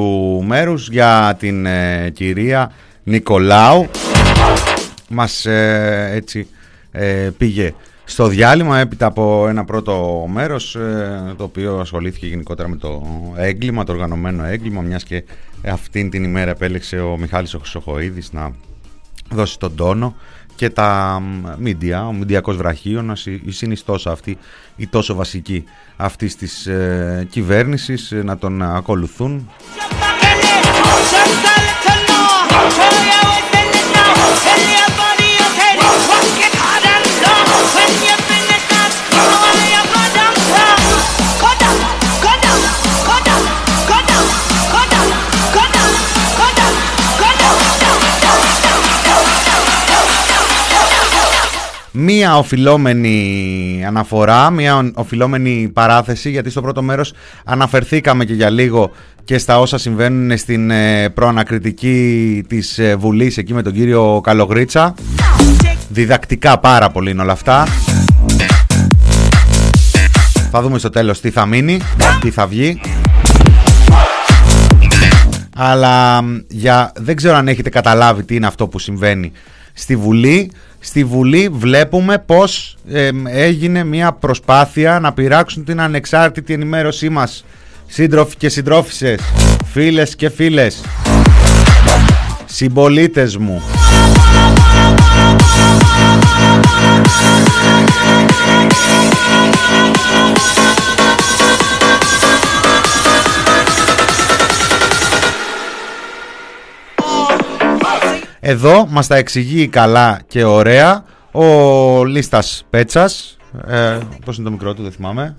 [0.48, 2.72] μέρους για την ε, κυρία
[3.04, 3.90] Νικολάου.
[5.10, 6.48] Μας ε, έτσι
[6.92, 7.74] ε, πήγε
[8.04, 13.04] στο διάλειμμα έπειτα από ένα πρώτο μέρος ε, το οποίο ασχολήθηκε γενικότερα με το
[13.38, 15.24] έγκλημα, το οργανωμένο έγκλημα μιας και
[15.66, 18.52] αυτήν την ημέρα επέλεξε ο Μιχάλης ο Χρυσοχοίδης να
[19.30, 20.16] δώσει τον τόνο
[20.56, 21.22] και τα
[21.58, 24.38] μίντια, ο μηντιακός βραχίωνας, η η συνιστόσα αυτή,
[24.76, 25.64] η τόσο βασική
[25.96, 29.50] αυτής της ε, κυβέρνησης ε, να τον ακολουθούν
[51.98, 57.14] μία οφειλόμενη αναφορά, μία οφειλόμενη παράθεση γιατί στο πρώτο μέρος
[57.46, 58.92] αναφερθήκαμε και για λίγο
[59.24, 64.94] και στα όσα συμβαίνουν στην ε, προανακριτική της ε, Βουλής εκεί με τον κύριο Καλογρίτσα.
[65.90, 67.68] Διδακτικά πάρα πολύ είναι όλα αυτά.
[70.52, 71.80] Θα δούμε στο τέλος τι θα μείνει,
[72.22, 72.80] τι θα βγει.
[75.56, 79.32] Αλλά μ, για, δεν ξέρω αν έχετε καταλάβει τι είναι αυτό που συμβαίνει
[79.74, 80.52] στη Βουλή.
[80.80, 87.46] Στη Βουλή βλέπουμε πως εμ, έγινε μια προσπάθεια να πειράξουν την ανεξάρτητη ενημέρωσή μας.
[87.88, 89.20] Σύντροφοι και συντρόφισσες,
[89.72, 90.82] φίλες και φίλες,
[92.46, 93.62] συμπολίτες μου.
[108.50, 111.46] Εδώ μας τα εξηγεί καλά και ωραία ο
[112.06, 113.38] Λίστας Πέτσας,
[113.68, 115.36] ε, πώς είναι το μικρό του δεν θυμάμαι,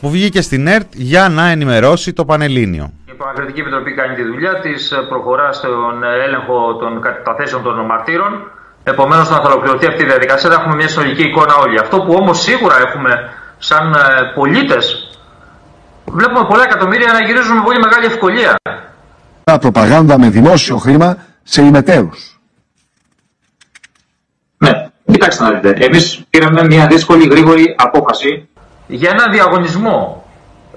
[0.00, 2.92] που βγήκε στην ΕΡΤ για να ενημερώσει το Πανελλήνιο.
[3.06, 8.50] Η Πανακριτική Επιτροπή κάνει τη δουλειά της, προχωρά στον έλεγχο των καταθέσεων των μαρτύρων.
[8.84, 11.78] Επομένως, όταν θα ολοκληρωθεί αυτή η διαδικασία, θα έχουμε μια συνολική εικόνα όλοι.
[11.78, 13.12] Αυτό που όμως σίγουρα έχουμε
[13.58, 13.94] σαν
[14.34, 14.84] πολίτες,
[16.04, 18.56] βλέπουμε πολλά εκατομμύρια να γυρίζουν με πολύ μεγάλη ευκολία.
[19.58, 22.40] Προπαγάνδα με δημόσιο χρήμα σε ημετέρους.
[24.58, 24.70] Ναι,
[25.12, 25.84] κοιτάξτε να δείτε.
[25.84, 28.48] Εμείς πήραμε μια δύσκολη, γρήγορη απόφαση
[28.86, 30.24] για ένα διαγωνισμό.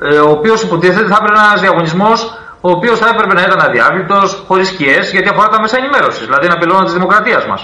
[0.01, 4.43] ε, Ο οποίος υποτίθεται θα έπρεπε ένας διαγωνισμός ο οποίος θα έπρεπε να ήταν αδιάβλητος,
[4.47, 7.61] χωρίς σκιέ, γιατί αφορά τα μέσα ενημέρωσης, δηλαδή ένα πυλώνα της δημοκρατίας μας.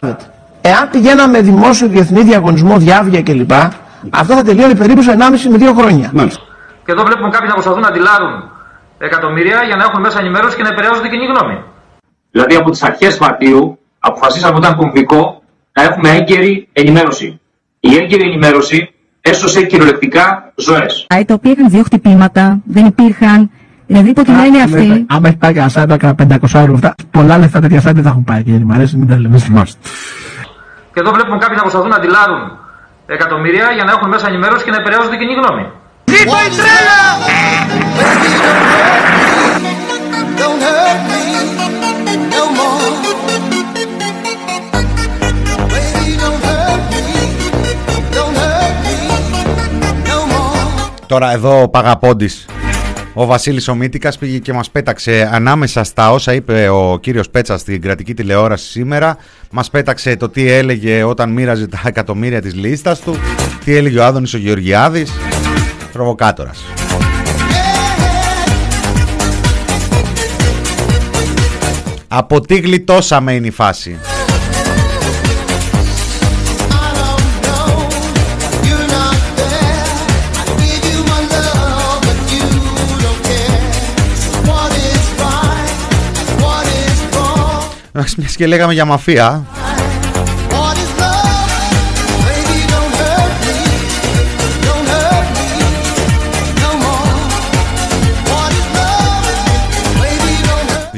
[0.62, 3.52] Εάν πηγαίναμε δημόσιο διεθνή διαγωνισμό, διάβια κλπ.,
[4.10, 6.12] αυτό θα τελειώνει περίπου σε 1,5 με 2 χρόνια.
[6.86, 8.34] Και εδώ βλέπουμε κάποιοι να προσπαθούν να αντιλάρουν
[8.98, 11.64] εκατομμύρια για να έχουν μέσα ενημέρωση και να επηρεάζουν την κοινή γνώμη.
[12.32, 15.42] Δηλαδή από τις αρχές Μαρτίου αποφασίσαμε όταν κομβικό
[15.74, 17.40] να έχουμε έγκαιρη ενημέρωση.
[17.80, 21.06] Η έγκαιρη ενημέρωση έσωσε κυριολεκτικά ζωές.
[21.26, 23.52] τα οποία είχαν δύο χτυπήματα, δεν υπήρχαν.
[23.86, 25.06] Δηλαδή υπό την έννοια αυτή.
[25.10, 28.10] Άμα έχει πάει κανένα site έκανα 500 ευρώ αυτά, πολλά λεφτά τέτοια site δεν θα
[28.10, 28.44] έχουν πάει.
[28.44, 29.80] Και μου αρέσει, μην τα λέμε θυμάστε.
[30.94, 32.42] Και εδώ βλέπουμε κάποιοι να προσπαθούν να αντιλάρουν
[33.06, 35.66] εκατομμύρια για να έχουν μέσα ενημέρωση και να επηρεάζουν την κοινή γνώμη.
[36.12, 37.02] Ζήτω η τρέλα!
[40.40, 41.22] Don't hurt me
[42.34, 42.90] no more.
[45.74, 47.04] Baby, don't hurt me.
[48.16, 48.96] Don't hurt me
[50.10, 51.06] no more.
[51.08, 52.46] Τώρα εδώ ο Παγαπώντης
[53.20, 57.62] ο Βασίλης ο Μήτικας πήγε και μας πέταξε ανάμεσα στα όσα είπε ο κύριος Πέτσας
[57.62, 59.18] στην κρατική τηλεόραση σήμερα
[59.52, 63.16] μας πέταξε το τι έλεγε όταν μοίραζε τα εκατομμύρια της λίστας του
[63.66, 65.12] τι έλεγε ο Άδωνης ο Γεωργιάδης
[65.92, 66.60] προβοκάτορας
[72.08, 74.00] Από τι γλιτώσαμε είναι η φάση
[76.70, 77.68] I don't know.
[78.68, 79.18] You're not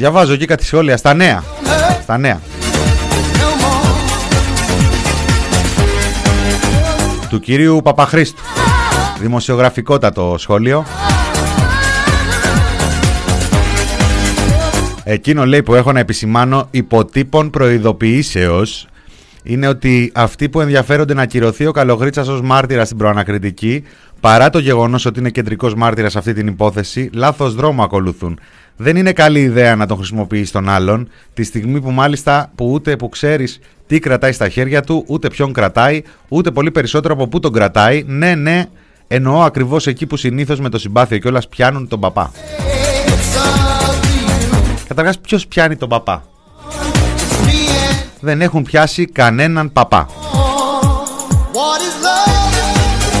[0.00, 1.44] Διαβάζω εκεί κάτι σχόλια στα νέα
[2.02, 2.40] Στα νέα
[3.32, 3.88] no more.
[7.28, 8.42] του κυρίου Παπαχρήστου.
[9.20, 10.84] Δημοσιογραφικότατο σχόλιο.
[15.04, 18.86] Εκείνο λέει που έχω να επισημάνω υποτύπων προειδοποιήσεως
[19.42, 23.84] είναι ότι αυτοί που ενδιαφέρονται να ακυρωθεί ο Καλογρίτσας ως μάρτυρας στην προανακριτική
[24.20, 28.38] παρά το γεγονός ότι είναι κεντρικός μάρτυρας σε αυτή την υπόθεση λάθος δρόμο ακολουθούν.
[28.82, 32.96] Δεν είναι καλή ιδέα να τον χρησιμοποιείς τον άλλον τη στιγμή που μάλιστα που ούτε
[32.96, 37.40] που ξέρεις τι κρατάει στα χέρια του, ούτε ποιον κρατάει, ούτε πολύ περισσότερο από πού
[37.40, 38.04] τον κρατάει.
[38.06, 38.64] Ναι, ναι,
[39.08, 42.32] εννοώ ακριβώς εκεί που συνήθως με το συμπάθειο κιόλας πιάνουν τον παπά.
[44.88, 46.24] Καταρχάς ποιος πιάνει τον παπά;
[48.20, 50.06] Δεν έχουν πιάσει κανέναν παπά.
[51.52, 52.32] What is love?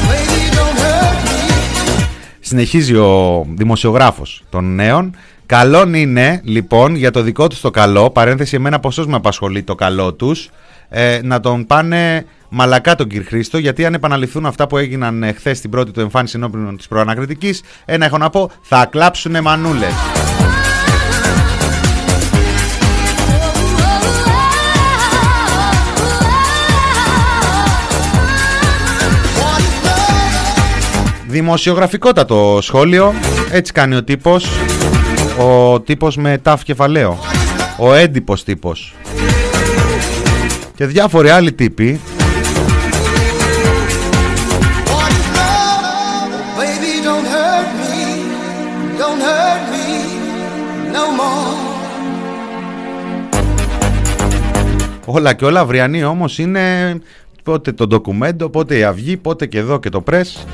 [0.08, 2.04] Baby, don't hurt me.
[2.40, 5.14] Συνεχίζει ο δημοσιογράφος των νέων.
[5.50, 9.74] Καλόν είναι λοιπόν για το δικό τους το καλό, παρένθεση εμένα ποσός με απασχολεί το
[9.74, 10.50] καλό τους,
[10.88, 15.32] ε, να τον πάνε μαλακά τον κύριο Χρήστο, γιατί αν επαναληφθούν αυτά που έγιναν ε,
[15.32, 19.92] χθες στην πρώτη του εμφάνιση ενώπιον της προανακριτικής, ένα έχω να πω, θα κλάψουνε μανούλες.
[31.28, 33.14] Δημοσιογραφικότατο σχόλιο,
[33.50, 34.48] έτσι κάνει ο τύπος,
[35.40, 37.18] ο τύπος με τάφ κεφαλαίο,
[37.78, 38.94] ο έντυπος τύπος.
[40.74, 42.00] Και διάφοροι άλλοι τύποι
[44.86, 46.32] What is love?
[46.58, 47.96] Baby, don't hurt me.
[49.00, 49.86] Don't hurt me
[50.94, 51.58] no more.
[55.04, 56.62] Όλα και όλα αυριανή όμως είναι
[57.42, 60.46] πότε το ντοκουμέντο, πότε η Αυγή, πότε και εδώ και το πρες.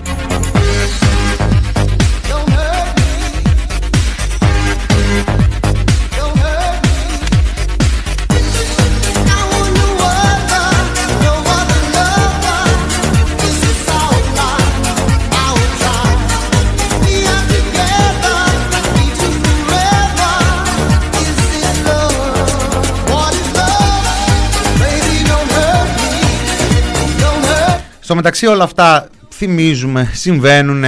[28.07, 30.85] Στο μεταξύ όλα αυτά θυμίζουμε, συμβαίνουν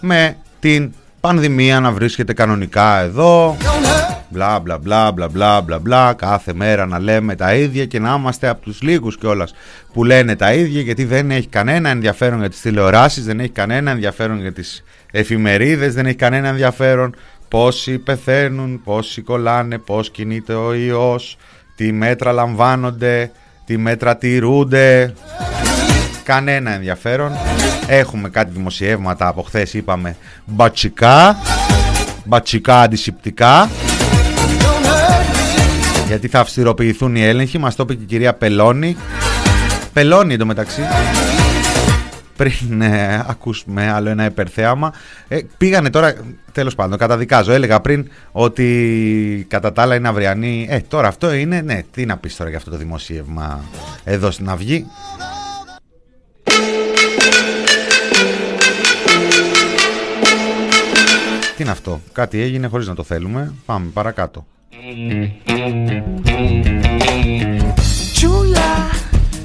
[0.00, 5.78] με την πανδημία να βρίσκεται κανονικά εδώ, Don't hurt Μπλα μπλα μπλα μπλα μπλα μπλα
[5.78, 9.54] μπλα κάθε μέρα να λέμε τα ίδια και να είμαστε από τους λίγους κιόλας
[9.92, 13.90] που λένε τα ίδια γιατί δεν έχει κανένα ενδιαφέρον για τις τηλεοράσεις, δεν έχει κανένα
[13.90, 17.14] ενδιαφέρον για τις εφημερίδες, δεν έχει κανένα ενδιαφέρον
[17.48, 21.36] πόσοι πεθαίνουν, πόσοι κολλάνε, πώς κινείται ο ιός,
[21.76, 23.30] τι μέτρα λαμβάνονται,
[23.64, 25.14] τι μέτρα τηρούνται.
[26.24, 27.32] Κανένα ενδιαφέρον.
[27.86, 31.36] Έχουμε κάτι δημοσιεύματα από χθες είπαμε μπατσικά,
[32.24, 33.70] μπατσικά αντισηπτικά.
[36.06, 38.96] Γιατί θα αυστηροποιηθούν οι έλεγχοι, μας το είπε και η κυρία Πελώνη.
[39.92, 40.82] Πελώνη εντωμεταξύ
[42.36, 44.92] πριν ε, ακούσουμε άλλο ένα υπερθέαμα.
[45.28, 46.14] Ε, πήγανε τώρα,
[46.52, 47.52] τέλος πάντων, καταδικάζω.
[47.52, 50.66] Έλεγα πριν ότι κατά τα άλλα είναι αυριανή.
[50.70, 53.64] Ε, τώρα αυτό είναι, ναι, τι να πεις τώρα για αυτό το δημοσίευμα
[54.04, 54.86] εδώ στην Αυγή.
[61.56, 63.52] Τι είναι αυτό, κάτι έγινε χωρίς να το θέλουμε.
[63.66, 64.46] Πάμε παρακάτω.
[68.18, 68.70] Chula,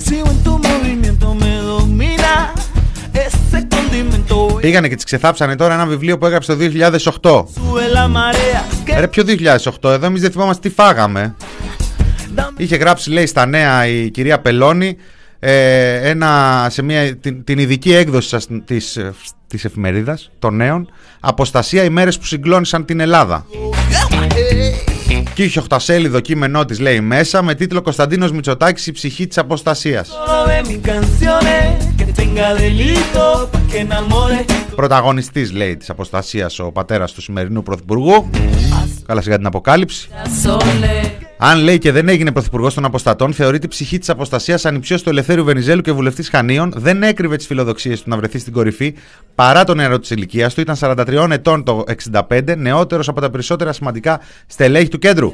[0.05, 2.36] sigo en tu movimiento, me domina
[3.12, 4.60] ese condimento.
[4.62, 7.32] Πήγανε και τις ξεθάψανε τώρα ένα βιβλίο που έγραψε το 2008.
[7.32, 11.36] Sube la marea, que Ρε ποιο 2008, εδώ εμείς δεν θυμόμαστε τι φάγαμε.
[12.58, 14.97] Είχε γράψει λέει στα νέα η κυρία Πελώνη
[15.40, 19.14] ε, ένα, σε μια, την, την ειδική έκδοση σας, της, ε,
[19.48, 23.46] της εφημερίδας των νέων «Αποστασία οι μέρες που συγκλώνησαν την Ελλάδα».
[25.34, 30.10] Και είχε οχτασέλιδο κείμενό της λέει μέσα με τίτλο «Κωνσταντίνος Μητσοτάκης η ψυχή της αποστασίας».
[31.20, 31.97] solo
[32.38, 34.46] de mis canciones, que tenga delito, pa' que enamore.
[34.76, 38.30] Πρωταγωνιστής λέει της αποστασίας ο πατέρας του σημερινού πρωθυπουργού.
[39.06, 40.10] Καλά σιγά την αποκάλυψη.
[40.44, 45.04] Sole, Αν λέει και δεν έγινε πρωθυπουργός των αποστατών, θεωρείται η ψυχή της αποστασίας ανυψιός
[45.04, 48.94] του Ελευθέρου Βενιζέλου και βουλευτής Χανίων, δεν έκρυβε τις φιλοδοξίες του να βρεθεί στην κορυφή
[49.36, 50.62] παρά το νεαρό της ηλικίας του.
[50.62, 51.84] Ήταν 43 ετών το
[52.30, 55.34] 65, νεότερος από τα περισσότερα σημαντικά στελέχη του κέντρου.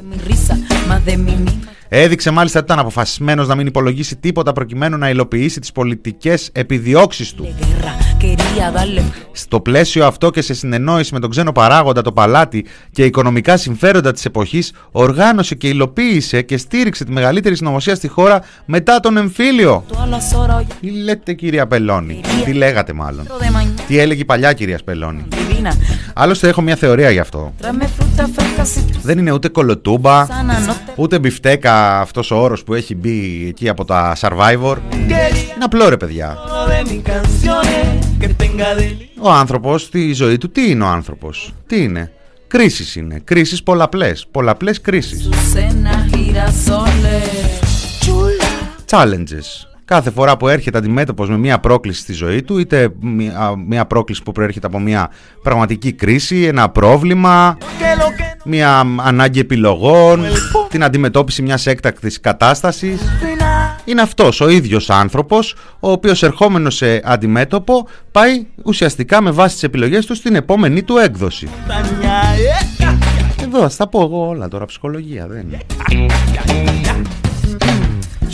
[1.94, 4.52] Mi risa, más de mi misma Έδειξε μάλιστα ότι ήταν αποφασισμένος να μην υπολογίσει τίποτα
[4.52, 7.54] προκειμένου να υλοποιήσει τις πολιτικές επιδιώξεις του.
[7.60, 8.22] guerra.
[8.22, 13.04] Quería darle Στο πλαίσιο αυτό και σε συνεννόηση με τον ξένο παράγοντα, το παλάτι και
[13.04, 19.00] οικονομικά συμφέροντα της εποχής, οργάνωσε και υλοποίησε και στήριξε τη μεγαλύτερη συνωμοσία στη χώρα μετά
[19.00, 19.84] τον εμφύλιο.
[19.90, 20.60] todas las horas.
[20.60, 24.78] Oye, Τι λέτε, κυρία Πελώνη, τι λέγατε μάλλον; de mañana Τι έλεγε η παλιά κυρία
[24.84, 25.24] Πελώνη;
[25.64, 25.74] Divina.
[26.14, 27.52] Άλλωστε, έχω μια θεωρία γι' αυτό.
[27.62, 32.30] Tráeme fruta fresca si tú Δεν είναι ούτε κολοτούμπα, sana, no te ούτε μπιφτέκα αυτός
[32.30, 34.74] ο όρος που έχει μπει εκεί από τα Survivor.
[34.74, 35.54] quería.
[35.54, 36.36] Είναι απλό ρε παιδιά.
[36.36, 39.22] Solo de mis canciones, que tenga delito.
[39.22, 42.12] Ο άνθρωπος στη ζωή του, τι είναι ο άνθρωπος, τι είναι;
[42.46, 43.20] Κρίσεις είναι.
[43.24, 44.26] Κρίσεις πολλαπλές.
[44.30, 45.28] Πολλαπλές κρίσεις.
[45.54, 47.60] Cena, girasoles.
[48.04, 48.50] Chula.
[48.90, 49.73] Challenges.
[49.84, 54.22] Κάθε φορά που έρχεται αντιμέτωπος με μια πρόκληση στη ζωή του, είτε μια, μια πρόκληση
[54.22, 55.10] που προέρχεται από μια
[55.42, 60.24] πραγματική κρίση, ένα πρόβλημα, Que lo que no μια ανάγκη επιλογών,
[60.68, 63.00] την αντιμετώπιση μιας έκτακτης κατάστασης.
[63.00, 63.80] final.
[63.84, 69.62] Είναι αυτός ο ίδιος άνθρωπος, ο οποίος ερχόμενος σε αντιμέτωπο πάει ουσιαστικά με βάση τις
[69.62, 71.48] επιλογές του στην επόμενη του έκδοση.
[71.68, 73.42] Montaña, eh.
[73.42, 75.58] Εδώ, θα τα πω εγώ όλα τώρα, ψυχολογία δεν είναι.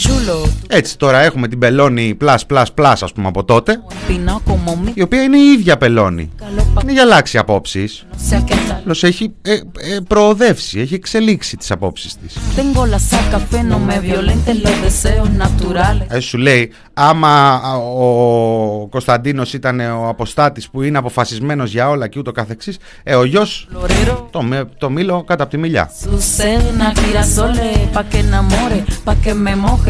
[0.03, 4.71] Chulo, Έτσι τώρα έχουμε την πελώνη plus plus plus ας πούμε από τότε, empinado como
[4.89, 6.31] mi η οποία είναι η ίδια πελώνη.
[6.41, 8.05] calor pa' Είναι για αλλάξει απόψεις.
[8.13, 8.77] no sea que tal.
[8.81, 9.59] Απλώς έχει ε, ε,
[10.09, 12.37] προοδεύσει, έχει εξελίξει τις απόψεις της.
[12.57, 16.07] Tengo la saca fe, no me violentes los deseos naturales.
[16.09, 22.09] Ε, σου λέει, άμα α, ο Κωνσταντίνος ήταν ο αποστάτης που είναι αποφασισμένος για όλα
[22.09, 25.91] και ούτω καθεξής, ε, ο γιος Florero, το, με- το μήλο κατά από τη μιλιά.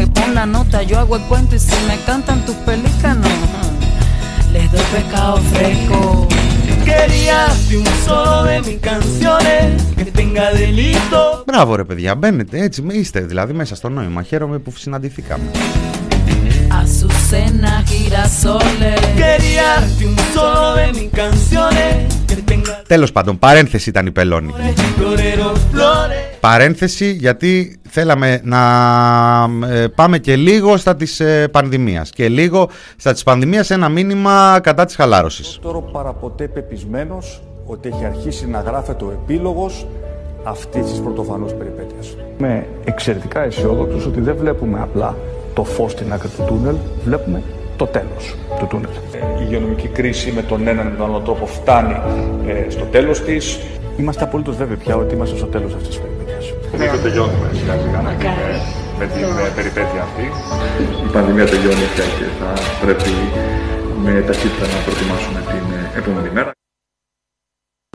[0.00, 1.76] que enamore, pa' que me moje, pon la nota, yo hago el cuento y si
[1.88, 3.32] me cantan tus pelícanos,
[4.52, 6.28] les doy pescado fresco.
[6.84, 7.40] Quería
[7.80, 11.44] un solo de mis canciones que tenga delito.
[11.46, 14.22] Μπράβο ρε παιδιά, μπαίνετε έτσι, με- είστε δηλαδή μέσα στο νόημα.
[14.22, 15.44] Χαίρομαι που συναντηθήκαμε.
[16.82, 19.00] Azucena, girasoles.
[19.22, 19.70] Quería
[20.10, 21.94] un solo de mis canciones
[22.28, 24.52] que tenga Τέλος πάντων, παρένθεση ήταν η πελώνη.
[24.98, 26.36] florero, flores.
[26.40, 28.59] Παρένθεση γιατί θέλαμε να
[29.69, 34.59] ε, πάμε και λίγο στα της ε, πανδημίας και λίγο στα της πανδημίας ένα μήνυμα
[34.63, 35.59] κατά της χαλάρωσης.
[35.61, 39.87] Τώρα παραποτέ πεπισμένος ότι έχει αρχίσει να γράφεται ο επίλογος
[40.43, 42.15] αυτής της πρωτοφανούς περιπέτειας.
[42.39, 45.15] Είμαι εξαιρετικά αισιόδοξος ότι δεν βλέπουμε απλά
[45.53, 46.75] το φως στην άκρη του τούνελ,
[47.05, 47.43] βλέπουμε
[47.75, 48.89] το τέλος του τούνελ.
[49.39, 51.95] Η υγειονομική κρίση με τον έναν ή τον άλλο τρόπο φτάνει
[52.47, 53.59] ε, στο τέλος της.
[53.97, 56.20] Είμαστε απολύτως βέβαιοι πια ότι είμαστε στο τέλος αυτής της περιπέτειας.
[56.71, 58.29] Νομίζω τελειώνουμε σιγά σιγά με την,
[58.99, 60.23] με την ε, περιπέτεια αυτή.
[61.07, 62.53] Η πανδημία τελειώνει πια και θα
[62.85, 63.11] πρέπει
[64.03, 66.51] με ταχύτητα να προετοιμάσουμε την ε, επόμενη μέρα.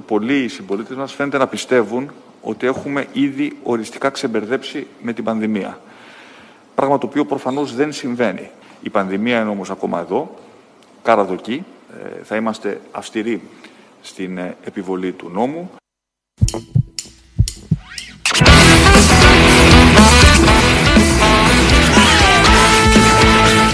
[0.07, 2.11] Πολλοί συμπολίτες μας φαίνεται να πιστεύουν
[2.43, 5.81] ότι έχουμε ήδη οριστικά ξεμπερδέψει με την πανδημία.
[6.74, 8.51] Πράγμα το οποίο προφανώς δεν συμβαίνει.
[8.83, 10.35] Η πανδημία είναι όμως ακόμα εδώ,
[11.03, 11.64] καραδοκή.
[12.05, 13.43] Ε, θα είμαστε αυστηροί
[14.03, 15.70] στην ε, επιβολή του νόμου.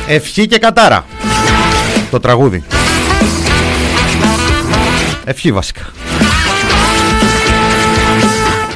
[0.09, 1.05] Ευχή και κατάρα.
[2.11, 2.65] Το τραγούδι.
[5.25, 5.83] Ευχή βασικά.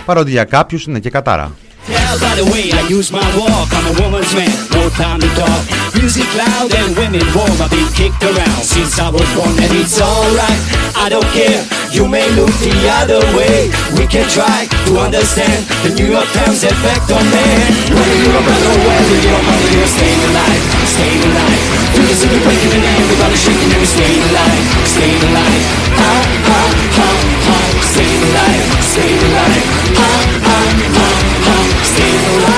[0.04, 1.52] Παρότι για κάποιους είναι και κατάρα.
[1.88, 5.28] Tell by the way I use my walk, I'm a woman's man, no time to
[5.38, 5.75] talk.
[5.96, 9.96] Music loud and women warm, I've been kicked around since I was born, and it's
[10.00, 10.60] alright,
[10.94, 11.64] I don't care.
[11.90, 16.62] You may look the other way, we can try to understand the New York Times
[16.62, 17.68] effect on man.
[17.90, 21.62] Whether you're a brother or whether you're a mother, you're staying alive, staying alive.
[21.96, 25.64] Through the city breaking and everybody shaking, and staying alive, staying alive.
[25.96, 26.12] Ha
[26.44, 26.62] ha
[26.96, 27.08] ha
[27.48, 29.64] ha, staying alive, staying alive.
[29.96, 30.10] Ha
[30.44, 30.58] ha
[30.92, 31.08] ha
[31.44, 32.55] ha, staying alive.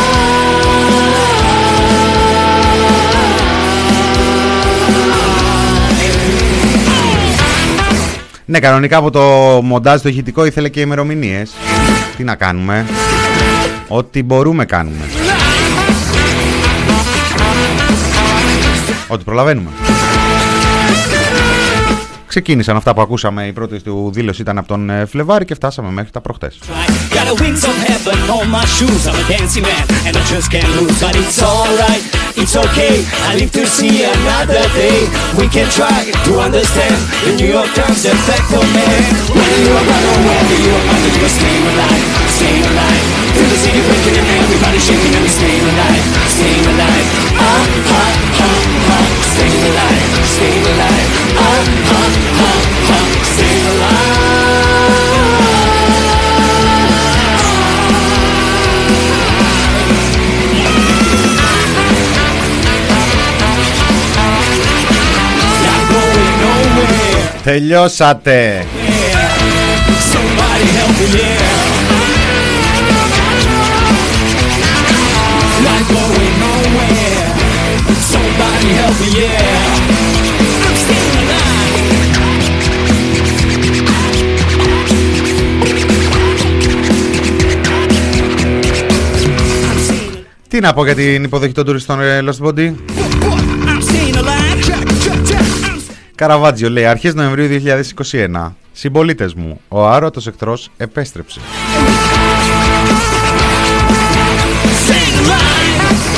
[8.51, 9.21] Ναι, κανονικά από το
[9.63, 11.51] μοντάζ το ηχητικό ήθελε και ημερομηνίες.
[12.17, 12.87] Τι να κάνουμε;
[13.89, 15.05] Ό,τι μπορούμε κάνουμε.
[19.09, 19.71] Ό,τι προλαβαίνουμε.
[22.27, 23.47] Ξεκίνησαν αυτά που ακούσαμε.
[23.47, 26.59] Η πρώτη του δήλωση ήταν από τον ε, Φλεβάρη και φτάσαμε μέχρι τα προχτές.
[32.13, 33.03] Got it's okay.
[33.27, 35.11] I live to see another day.
[35.35, 36.95] We can try to understand
[37.27, 39.03] the New York Times effect on man.
[39.35, 43.07] Whether you're brother or whether you're mother, you're staying alive, staying alive.
[43.35, 47.07] Through the city breaking and everybody shaking and we're staying alive, staying alive.
[47.43, 48.05] Ah, ha,
[48.39, 48.51] ha,
[48.87, 48.99] ha,
[49.35, 51.09] staying alive, staying alive.
[51.43, 52.03] Ah, ha,
[52.39, 52.51] ha,
[52.87, 52.99] ha,
[53.35, 55.08] staying alive.
[67.49, 67.79] Alive.
[90.49, 92.73] Τι να πω για την υποδοχή των τουριστών ε, Lost Body.
[96.19, 97.63] Καραβάτζιο λέει αρχές Νοεμβρίου
[98.11, 98.53] 2021.
[98.73, 101.41] Συμπολίτες μου, ο άρωτος εχθρός επέστρεψε.
[104.87, 106.18] staying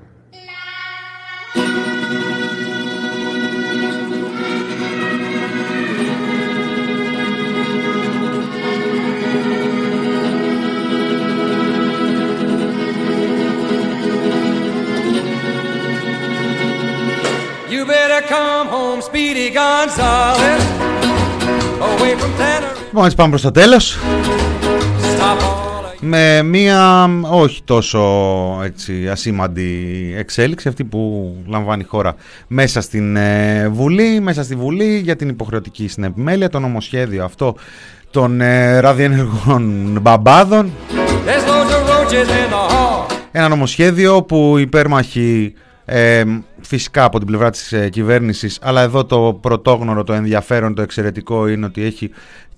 [22.87, 23.97] Λοιπόν, έτσι πάμε προς το τέλος.
[25.01, 28.01] Stop all of Με μία όχι τόσο
[28.63, 32.15] έτσι, ασήμαντη εξέλιξη αυτή που λαμβάνει η χώρα
[32.47, 37.55] μέσα στην ε, Βουλή, μέσα στη Βουλή για την υποχρεωτική συνεπιμέλεια, το νομοσχέδιο αυτό
[38.11, 40.71] των ε, ραδιενεργών μπαμπάδων.
[41.25, 43.15] There's loads of roaches in the hall.
[43.31, 45.53] Ένα νομοσχέδιο που υπέρμαχοι
[45.85, 46.23] ε,
[46.71, 51.47] φυσικά από την πλευρά της ε, κυβέρνησης αλλά εδώ το πρωτόγνωρο, το ενδιαφέρον, το εξαιρετικό
[51.47, 52.09] είναι ότι έχει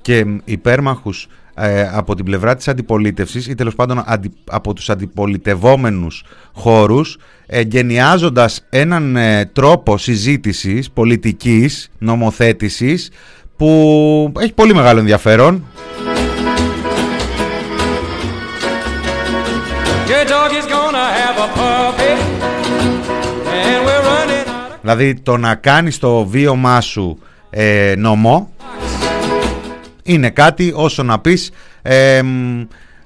[0.02, 6.24] και υπέρμαχους ε, από την πλευρά της αντιπολίτευσης ή τέλος πάντων αντι- από τους αντιπολιτευόμενους
[6.54, 13.10] χώρους εγκαινιάζοντας έναν ε, τρόπο συζήτησης, πολιτικής, νομοθέτησης
[13.58, 15.64] που έχει πολύ μεγάλο ενδιαφέρον.
[20.10, 22.03] Your dog is gonna have a
[24.84, 27.20] Δηλαδή το να κάνεις το βίωμά σου
[27.50, 28.50] ε, νομό
[30.04, 32.62] είναι κάτι όσο να πεις ε, μ,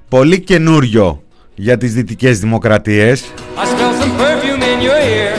[0.08, 1.22] πολύ καινούριο
[1.54, 3.24] για τις δυτικές δημοκρατίες
[3.56, 5.32] I smell some perfume in your ear.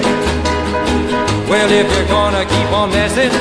[1.49, 3.31] Well, if you're gonna keep on messing,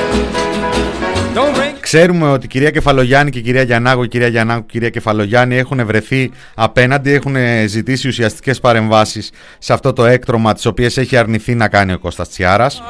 [1.37, 1.68] don't bring.
[1.91, 4.89] Ξέρουμε ότι η κυρία Κεφαλογιάννη και η κυρία Γιαννάκου, η κυρία Γιαννάκου και η κυρία
[4.89, 7.35] Κεφαλογιάννη έχουν βρεθεί απέναντι, έχουν
[7.65, 12.29] ζητήσει ουσιαστικές παρεμβάσεις σε αυτό το έκτρωμα, τις οποίες έχει αρνηθεί να κάνει ο Κώστας
[12.29, 12.81] Τσιάρας.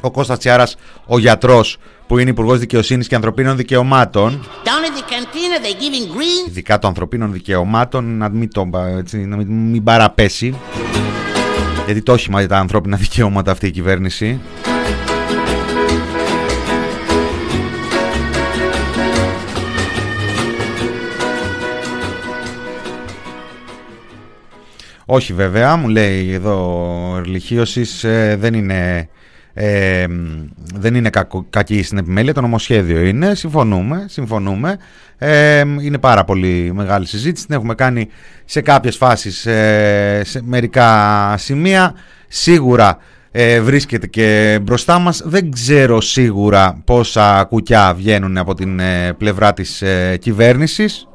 [0.00, 0.76] Ο Κώστας Τσιάρας,
[1.06, 1.76] ο γιατρός
[2.06, 6.48] που είναι Υπουργός Δικαιοσύνης και Ανθρωπίνων Δικαιωμάτων, Down at the cantina, they're giving green.
[6.48, 10.54] ειδικά των ανθρωπίνων δικαιωμάτων, να μην, το, έτσι, να μην, μην παραπέσει.
[11.84, 14.40] Γιατί το όχημα για τα ανθρώπινα δικαιώματα αυτή η κυβέρνηση.
[25.12, 26.54] Όχι βέβαια, μου λέει εδώ
[27.12, 29.08] ο Ερλιχίωσης, ε, δεν είναι,
[29.54, 30.06] ε,
[30.74, 34.76] δεν είναι κακο- κακή στην επιμέλεια, το νομοσχέδιο είναι, συμφωνούμε, συμφωνούμε.
[35.18, 38.08] Ε, είναι πάρα πολύ μεγάλη συζήτηση, την έχουμε κάνει
[38.44, 41.94] σε κάποιες φάσεις, ε, σε μερικά σημεία.
[42.28, 42.98] Σίγουρα
[43.30, 45.22] ε, βρίσκεται και μπροστά μας.
[45.24, 51.08] Δεν ξέρω σίγουρα πόσα κουκιά βγαίνουν από την ε, πλευρά της ε, κυβέρνησης.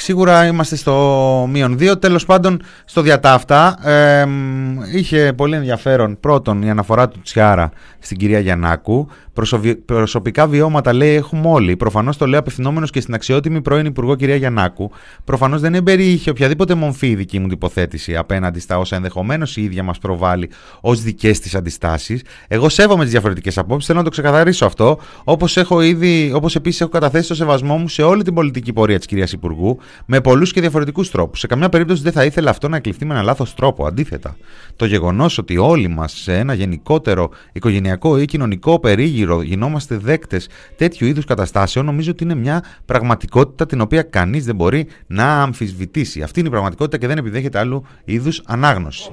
[0.00, 2.00] Σίγουρα είμαστε στο μείον 2.
[2.00, 8.16] Τέλος πάντων, στο διατάφτα ε, μ, είχε πολύ ενδιαφέρον πρώτον η αναφορά του Τσιάρα στην
[8.16, 9.08] κυρία Γιαννάκου.
[9.32, 11.76] Προσοβι- Προσωπικά βιώματα λέει έχουμε όλοι.
[11.76, 14.90] Προφανώς το λέω απευθυνόμενος και στην αξιότιμη πρώην Υπουργό κυρία Γιαννάκου.
[15.24, 19.82] Προφανώς δεν εμπεριείχε οποιαδήποτε μομφή η δική μου τοποθέτηση απέναντι στα όσα ενδεχομένως η ίδια
[19.82, 22.22] μας προβάλλει ως δικές της αντιστάσεις.
[22.48, 24.98] Εγώ σέβομαι τις διαφορετικές απόψεις, θέλω να το ξεκαθαρίσω αυτό.
[25.24, 28.96] Όπως, έχω ήδη, όπως επίσης έχω καταθέσει το σεβασμό μου σε όλη την πολιτική πορεία
[28.96, 31.38] της κυρίας Υπουργού με πολλούς και διαφορετικούς τρόπους.
[31.38, 33.86] Σε καμιά περίπτωση δεν θα ήθελα αυτό να εκλειφθεί με ένα λάθος τρόπο.
[33.86, 34.36] Αντίθετα,
[34.76, 41.06] το γεγονός ότι όλοι μας σε ένα γενικότερο οικογενειακό ή κοινωνικό περίγυρο γινόμαστε δέκτες τέτοιου
[41.06, 46.22] είδους καταστάσεων νομίζω ότι είναι μια πραγματικότητα την οποία κανείς δεν μπορεί να αμφισβητήσει.
[46.22, 49.10] Αυτή είναι η πραγματικότητα και δεν επιδέχεται άλλου είδους ανάγνωση.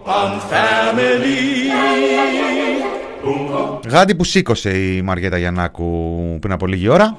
[3.88, 7.17] Γάντι που σήκωσε η Μαριέτα Γιαννάκου πριν από λίγη ώρα.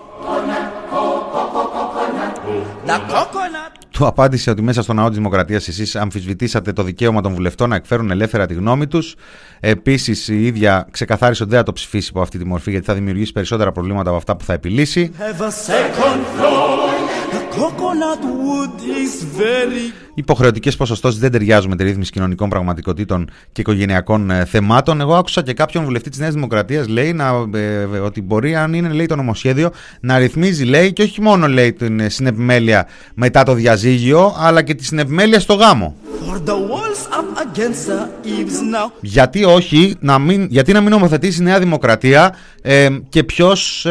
[3.96, 7.76] Του απάντησε ότι μέσα στο ναό της Δημοκρατίας εσείς αμφισβητήσατε το δικαίωμα των βουλευτών να
[7.76, 9.14] εκφέρουν ελεύθερα τη γνώμη τους.
[9.60, 12.94] Επίσης, η ίδια ξεκαθάρισε ότι δεν θα το ψηφίσει από αυτή τη μορφή γιατί θα
[12.94, 15.10] δημιουργήσει περισσότερα προβλήματα από αυτά που θα επιλύσει.
[15.18, 16.85] Have a
[20.14, 25.00] Υποχρεωτικές ποσοστώσεις δεν ταιριάζουν με τη ρύθμιση κοινωνικών πραγματικότητων και οικογενειακών ε, θεμάτων.
[25.00, 28.88] Εγώ άκουσα και κάποιον βουλευτή της Νέας Δημοκρατίας λέει να, ε, ότι μπορεί, αν είναι
[28.88, 33.52] λέει, το νομοσχέδιο, να ρυθμίζει λέει και όχι μόνο λέει την ε, συνεπιμέλεια μετά το
[33.52, 35.94] διαζύγιο, αλλά και τη συνεπιμέλεια στο γάμο.
[36.26, 38.90] for the walls up against the eaves now.
[39.00, 43.86] Γιατί όχι, να μην, γιατί να μην νομοθετήσει η Νέα Δημοκρατία ε, και ποιος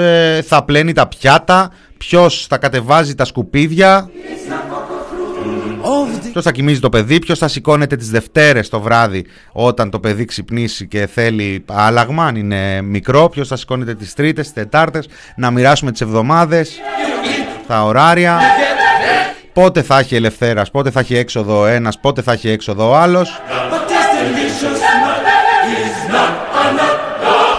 [0.47, 4.09] θα πλένει τα πιάτα, ποιος θα κατεβάζει τα σκουπίδια,
[6.31, 10.25] ποιος θα κοιμίζει το παιδί, ποιος θα σηκώνεται τις Δευτέρες το βράδυ όταν το παιδί
[10.25, 15.51] ξυπνήσει και θέλει άλλαγμα, αν είναι μικρό, ποιος θα σηκώνεται τις Τρίτες, τις Τετάρτες, να
[15.51, 16.79] μοιράσουμε τις εβδομάδες,
[17.67, 18.39] τα ωράρια.
[19.53, 22.95] Πότε θα έχει ελευθέρας, πότε θα έχει έξοδο ο ένας, πότε θα έχει έξοδο ο
[22.95, 23.41] άλλος.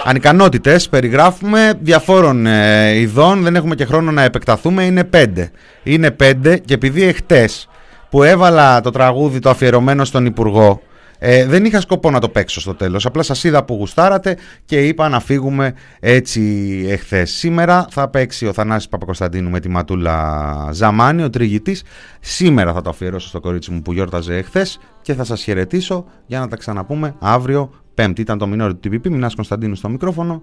[0.07, 0.17] Not a nut.
[0.27, 5.51] Ανικανότητες περιγράφουμε διαφόρων ε, ειδών, δεν έχουμε και χρόνο να επεκταθούμε, είναι πέντε.
[5.83, 7.69] Είναι πέντε και επειδή εχτες
[8.09, 10.81] που έβαλα το τραγούδι το αφιερωμένο στον Υπουργό,
[11.19, 14.87] ε, δεν είχα σκοπό να το παίξω στο τέλος, απλά σας είδα που γουστάρατε και
[14.87, 16.41] είπα να φύγουμε έτσι
[16.89, 17.31] εχθές.
[17.31, 21.83] Σήμερα θα παίξει ο Θανάσης Παπακοσταντίνου με τη Ματούλα Ζαμάνη, ο τριγητής.
[22.19, 26.39] Σήμερα θα το αφιερώσω στο κορίτσι μου που γιόρταζε εχθές και θα σας χαιρετήσω για
[26.39, 28.21] να τα ξαναπούμε αύριο Πέμπτη.
[28.21, 30.41] Ήταν το μινόριο του TPP, Μινάς Κωνσταντίνου στο μικρόφωνο.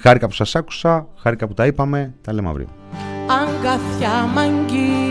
[0.00, 2.66] Χάρηκα που σας άκουσα, χάρηκα που τα είπαμε, τα λέμε αύριο.
[3.26, 5.04] αγκαθιά μ' αγγυλώσανε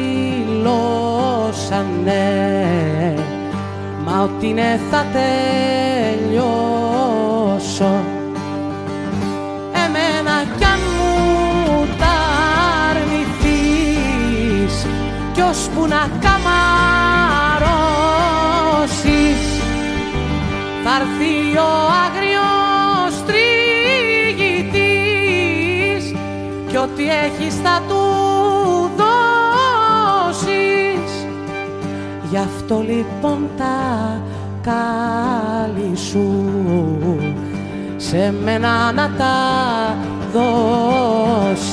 [4.05, 5.05] Μα ότι είναι θα
[6.23, 6.83] τελειώσω
[9.85, 11.15] Εμένα κι αν μου
[11.99, 12.15] τα
[12.89, 14.75] αρνηθείς
[15.33, 17.34] Κι ώσπου να καμαρώσεις
[20.97, 21.61] Θα έρθει ο
[22.05, 24.83] άγριος τριγητής
[26.67, 28.03] κι ό,τι έχεις θα του
[30.27, 30.47] δώσεις.
[32.29, 34.21] Γι' αυτό λοιπόν τα
[34.61, 36.49] καλή σου
[37.97, 39.35] σε μένα να τα
[40.33, 41.65] δώσεις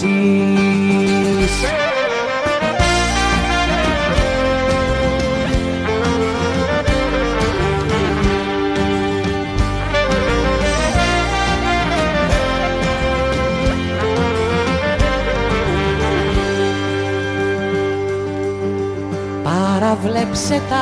[19.93, 20.77] Παραβλέψε τα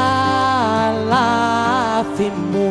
[0.89, 2.71] άλλα λάθη μου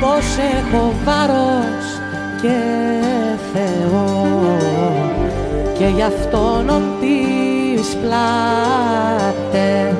[0.00, 0.26] πως
[0.58, 1.86] έχω βάρος
[2.42, 2.58] και
[3.52, 4.08] Θεό
[5.78, 6.66] και γι' αυτόν
[7.00, 9.91] τις πλάτες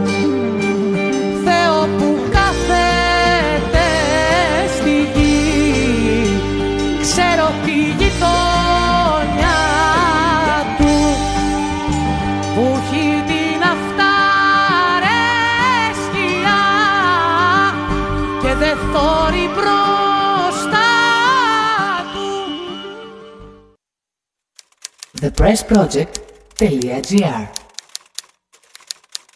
[25.43, 27.62] pressproject.gr